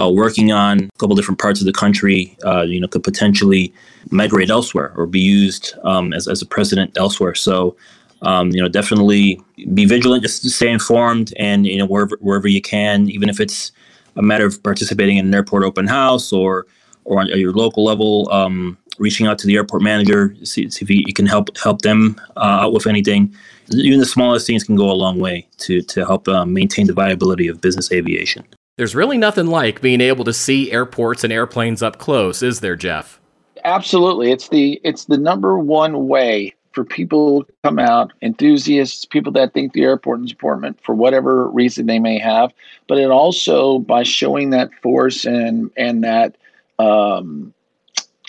uh, 0.00 0.10
working 0.10 0.52
on 0.52 0.84
a 0.84 0.98
couple 0.98 1.16
different 1.16 1.40
parts 1.40 1.60
of 1.60 1.66
the 1.66 1.72
country, 1.72 2.36
uh, 2.44 2.62
you 2.62 2.78
know, 2.78 2.86
could 2.86 3.02
potentially 3.02 3.72
migrate 4.10 4.50
elsewhere 4.50 4.92
or 4.96 5.06
be 5.06 5.20
used 5.20 5.74
um, 5.84 6.12
as, 6.12 6.28
as 6.28 6.42
a 6.42 6.46
precedent 6.46 6.96
elsewhere. 6.98 7.34
So, 7.34 7.76
um, 8.22 8.50
you 8.50 8.60
know, 8.60 8.68
definitely 8.68 9.40
be 9.72 9.86
vigilant, 9.86 10.22
just 10.22 10.48
stay 10.50 10.70
informed, 10.70 11.32
and 11.38 11.66
you 11.66 11.78
know, 11.78 11.86
wherever 11.86 12.16
wherever 12.20 12.48
you 12.48 12.60
can, 12.60 13.08
even 13.08 13.28
if 13.28 13.40
it's 13.40 13.72
a 14.16 14.22
matter 14.22 14.46
of 14.46 14.62
participating 14.62 15.18
in 15.18 15.26
an 15.26 15.34
airport 15.34 15.64
open 15.64 15.86
house 15.86 16.32
or 16.32 16.66
or 17.06 17.20
on 17.20 17.28
your 17.28 17.52
local 17.52 17.84
level, 17.84 18.28
um, 18.30 18.76
reaching 18.98 19.26
out 19.26 19.38
to 19.38 19.46
the 19.46 19.56
airport 19.56 19.82
manager, 19.82 20.34
see, 20.42 20.68
see 20.70 20.84
if 20.84 20.90
you, 20.90 21.04
you, 21.06 21.12
can 21.12 21.26
help 21.26 21.56
help 21.56 21.82
them 21.82 22.20
uh, 22.36 22.64
out 22.64 22.72
with 22.72 22.86
anything. 22.86 23.34
Even 23.72 23.98
the 23.98 24.06
smallest 24.06 24.46
things 24.46 24.64
can 24.64 24.76
go 24.76 24.90
a 24.90 24.94
long 24.94 25.18
way 25.18 25.46
to 25.58 25.82
to 25.82 26.04
help 26.04 26.28
um, 26.28 26.52
maintain 26.52 26.86
the 26.86 26.92
viability 26.92 27.48
of 27.48 27.60
business 27.60 27.90
aviation. 27.92 28.44
There's 28.76 28.94
really 28.94 29.16
nothing 29.16 29.46
like 29.46 29.80
being 29.80 30.00
able 30.02 30.24
to 30.24 30.32
see 30.32 30.70
airports 30.70 31.24
and 31.24 31.32
airplanes 31.32 31.82
up 31.82 31.98
close, 31.98 32.42
is 32.42 32.60
there, 32.60 32.76
Jeff? 32.76 33.18
Absolutely. 33.64 34.30
It's 34.30 34.48
the 34.48 34.80
it's 34.84 35.06
the 35.06 35.16
number 35.16 35.58
one 35.58 36.08
way 36.08 36.54
for 36.72 36.84
people 36.84 37.44
to 37.44 37.52
come 37.64 37.78
out, 37.78 38.12
enthusiasts, 38.20 39.06
people 39.06 39.32
that 39.32 39.54
think 39.54 39.72
the 39.72 39.82
airport 39.82 40.20
is 40.22 40.30
important 40.30 40.78
for 40.84 40.94
whatever 40.94 41.48
reason 41.48 41.86
they 41.86 41.98
may 41.98 42.18
have, 42.18 42.52
but 42.86 42.98
it 42.98 43.10
also 43.10 43.78
by 43.78 44.02
showing 44.02 44.50
that 44.50 44.70
force 44.82 45.24
and 45.24 45.70
and 45.78 46.04
that 46.04 46.36
um, 46.78 47.52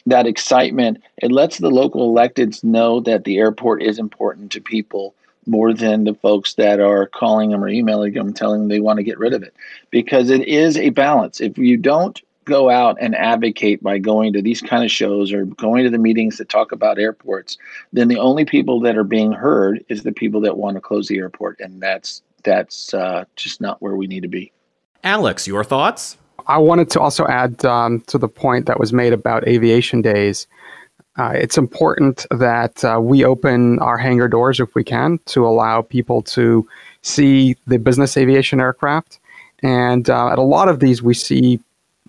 that 0.06 0.26
excitement, 0.26 1.04
it 1.18 1.32
lets 1.32 1.58
the 1.58 1.70
local 1.70 2.14
electeds 2.14 2.64
know 2.64 3.02
that 3.02 3.26
the 3.26 3.38
airport 3.38 3.84
is 3.84 4.00
important 4.00 4.52
to 4.54 4.62
people 4.62 5.14
more 5.46 5.74
than 5.74 6.04
the 6.04 6.14
folks 6.14 6.56
that 6.56 6.80
are 6.80 7.08
calling 7.08 7.52
them 7.52 7.64
or 7.64 7.70
emailing 7.70 8.14
them 8.14 8.34
telling 8.34 8.62
them 8.62 8.70
they 8.70 8.80
want 8.80 8.98
to 8.98 9.04
get 9.04 9.18
rid 9.18 9.34
of 9.34 9.44
it. 9.44 9.54
Because 9.92 10.30
it 10.30 10.48
is 10.48 10.78
a 10.78 10.90
balance. 10.90 11.40
If 11.40 11.58
you 11.58 11.78
don't 11.78 12.22
go 12.48 12.70
out 12.70 12.98
and 13.02 13.14
advocate 13.16 13.84
by 13.84 13.98
going 13.98 14.32
to 14.32 14.42
these 14.42 14.62
kind 14.62 14.84
of 14.84 14.90
shows 14.90 15.34
or 15.34 15.46
going 15.46 15.84
to 15.84 15.90
the 15.90 15.98
meetings 15.98 16.38
that 16.38 16.48
talk 16.48 16.72
about 16.72 16.98
airports 16.98 17.58
then 17.92 18.08
the 18.08 18.18
only 18.18 18.46
people 18.46 18.80
that 18.80 18.98
are 18.98 19.04
being 19.04 19.34
heard 19.34 19.84
is 19.90 20.04
the 20.04 20.14
people 20.14 20.40
that 20.40 20.58
want 20.58 20.76
to 20.76 20.82
close 20.82 21.10
the 21.10 21.18
airport. 21.18 21.60
And 21.60 21.82
that's 21.82 22.22
that's 22.44 22.94
uh, 22.94 23.26
just 23.36 23.60
not 23.60 23.82
where 23.82 23.98
we 23.98 24.08
need 24.08 24.22
to 24.22 24.30
be. 24.30 24.52
Alex 25.04 25.46
your 25.48 25.64
thoughts 25.64 26.18
i 26.46 26.58
wanted 26.58 26.90
to 26.90 27.00
also 27.00 27.26
add 27.28 27.64
um, 27.66 28.00
to 28.02 28.18
the 28.18 28.28
point 28.28 28.66
that 28.68 28.80
was 28.80 28.94
made 28.94 29.14
about 29.14 29.48
aviation 29.48 30.02
days 30.02 30.48
uh, 31.18 31.32
it's 31.34 31.58
important 31.58 32.28
that 32.30 32.84
uh, 32.84 33.00
we 33.02 33.26
open 33.26 33.80
our 33.80 33.98
hangar 33.98 34.28
doors 34.28 34.60
if 34.60 34.76
we 34.76 34.84
can 34.84 35.20
to 35.26 35.48
allow 35.48 35.82
people 35.82 36.22
to 36.22 36.68
see 37.02 37.56
the 37.66 37.80
business 37.80 38.18
aviation 38.18 38.60
aircraft. 38.60 39.20
And 39.64 40.10
uh, 40.10 40.30
at 40.30 40.38
a 40.38 40.44
lot 40.44 40.70
of 40.70 40.80
these, 40.80 41.02
we 41.02 41.16
see 41.16 41.60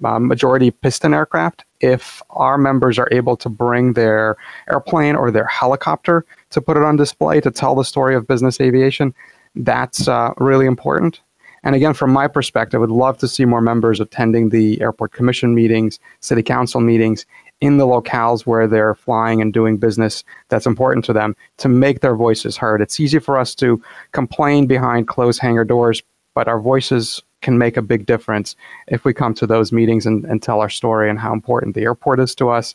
uh, 0.05 0.19
majority 0.19 0.71
piston 0.71 1.15
aircraft. 1.15 1.65
If 1.81 2.23
our 2.31 2.59
members 2.59 2.99
are 2.99 3.09
able 3.11 3.37
to 3.39 3.49
bring 3.49 3.95
their 3.95 4.37
airplane 4.71 5.17
or 5.17 5.31
their 5.31 5.47
helicopter 5.47 6.27
to 6.51 6.61
put 6.61 6.77
it 6.77 6.83
on 6.83 6.97
display 6.97 7.41
to 7.41 7.51
tell 7.51 7.75
the 7.75 7.85
story 7.85 8.15
of 8.15 8.27
business 8.27 8.61
aviation, 8.61 9.15
that's 9.55 10.07
uh, 10.07 10.35
really 10.37 10.67
important. 10.67 11.21
And 11.69 11.77
again, 11.77 11.93
from 11.93 12.15
my 12.15 12.29
perspective, 12.29 12.79
I 12.79 12.81
would 12.81 12.91
love 12.91 13.19
to 13.19 13.29
see 13.29 13.45
more 13.45 13.61
members 13.61 14.01
attending 14.01 14.49
the 14.49 14.81
airport 14.81 15.13
commission 15.13 15.55
meetings, 15.55 15.99
city 16.21 16.43
council 16.43 16.81
meetings, 16.81 17.27
in 17.61 17.77
the 17.77 17.85
locales 17.85 18.47
where 18.47 18.67
they're 18.67 18.95
flying 18.95 19.43
and 19.43 19.53
doing 19.53 19.77
business 19.77 20.25
that's 20.49 20.65
important 20.65 21.05
to 21.05 21.13
them 21.13 21.37
to 21.59 21.69
make 21.69 22.01
their 22.01 22.17
voices 22.17 22.57
heard. 22.57 22.81
It's 22.81 22.99
easy 22.99 23.19
for 23.19 23.37
us 23.37 23.55
to 23.57 23.83
complain 24.13 24.67
behind 24.67 25.09
closed 25.09 25.43
hangar 25.43 25.63
doors, 25.63 26.03
but 26.35 26.49
our 26.49 26.59
voices 26.59 27.23
can 27.43 27.59
make 27.59 27.77
a 27.77 27.83
big 27.83 28.07
difference 28.07 28.57
if 28.87 29.05
we 29.05 29.13
come 29.13 29.35
to 29.35 29.47
those 29.47 29.71
meetings 29.71 30.07
and, 30.07 30.25
and 30.25 30.43
tell 30.43 30.63
our 30.63 30.71
story 30.71 31.11
and 31.11 31.19
how 31.19 31.35
important 31.35 31.75
the 31.75 31.83
airport 31.83 32.19
is 32.19 32.35
to 32.37 32.49
us 32.49 32.75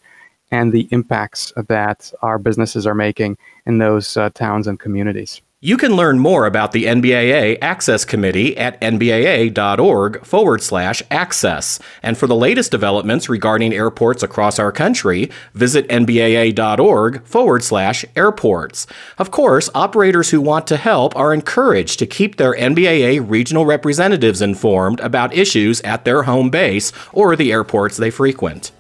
and 0.52 0.72
the 0.72 0.88
impacts 0.92 1.52
that 1.68 2.14
our 2.22 2.38
businesses 2.38 2.86
are 2.86 2.94
making 2.94 3.40
in 3.66 3.80
those 3.80 4.18
uh, 4.18 4.30
towns 4.36 4.68
and 4.68 4.80
communities. 4.80 5.42
You 5.66 5.78
can 5.78 5.96
learn 5.96 6.20
more 6.20 6.46
about 6.46 6.74
the 6.74 6.84
NBAA 6.88 7.58
Access 7.62 8.04
Committee 8.04 8.58
at 8.58 8.82
nbaa.org 8.82 10.26
forward 10.26 10.62
slash 10.62 11.02
access. 11.10 11.80
And 12.02 12.18
for 12.18 12.28
the 12.28 12.36
latest 12.36 12.70
developments 12.70 13.30
regarding 13.30 13.72
airports 13.72 14.24
across 14.24 14.60
our 14.60 14.74
country, 14.74 15.32
visit 15.54 15.88
nbaa.org 15.88 17.24
forward 17.24 17.64
slash 17.64 18.04
airports. 18.18 18.88
Of 19.18 19.32
course, 19.32 19.70
operators 19.74 20.32
who 20.32 20.42
want 20.42 20.68
to 20.68 20.76
help 20.76 21.16
are 21.16 21.34
encouraged 21.34 21.98
to 22.00 22.08
keep 22.08 22.36
their 22.36 22.54
NBAA 22.56 23.26
regional 23.26 23.66
representatives 23.66 24.42
informed 24.42 25.00
about 25.00 25.34
issues 25.34 25.80
at 25.84 26.04
their 26.04 26.24
home 26.24 26.50
base 26.50 26.92
or 27.14 27.38
the 27.38 27.54
airports 27.54 27.96
they 27.96 28.10
frequent. 28.12 28.74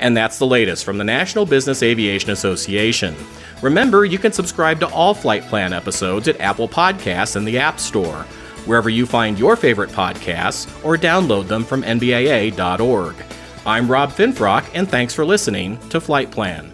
And 0.00 0.16
that's 0.16 0.38
the 0.38 0.46
latest 0.46 0.84
from 0.84 0.98
the 0.98 1.04
National 1.04 1.46
Business 1.46 1.82
Aviation 1.82 2.30
Association. 2.30 3.14
Remember, 3.62 4.04
you 4.04 4.18
can 4.18 4.32
subscribe 4.32 4.80
to 4.80 4.88
all 4.88 5.14
Flight 5.14 5.44
Plan 5.44 5.72
episodes 5.72 6.28
at 6.28 6.40
Apple 6.40 6.68
Podcasts 6.68 7.36
and 7.36 7.46
the 7.46 7.58
App 7.58 7.80
Store, 7.80 8.26
wherever 8.66 8.90
you 8.90 9.06
find 9.06 9.38
your 9.38 9.56
favorite 9.56 9.90
podcasts, 9.90 10.68
or 10.84 10.98
download 10.98 11.48
them 11.48 11.64
from 11.64 11.82
NBAA.org. 11.82 13.14
I'm 13.64 13.90
Rob 13.90 14.10
Finfrock, 14.10 14.68
and 14.74 14.88
thanks 14.88 15.14
for 15.14 15.24
listening 15.24 15.78
to 15.88 16.00
Flight 16.00 16.30
Plan. 16.30 16.73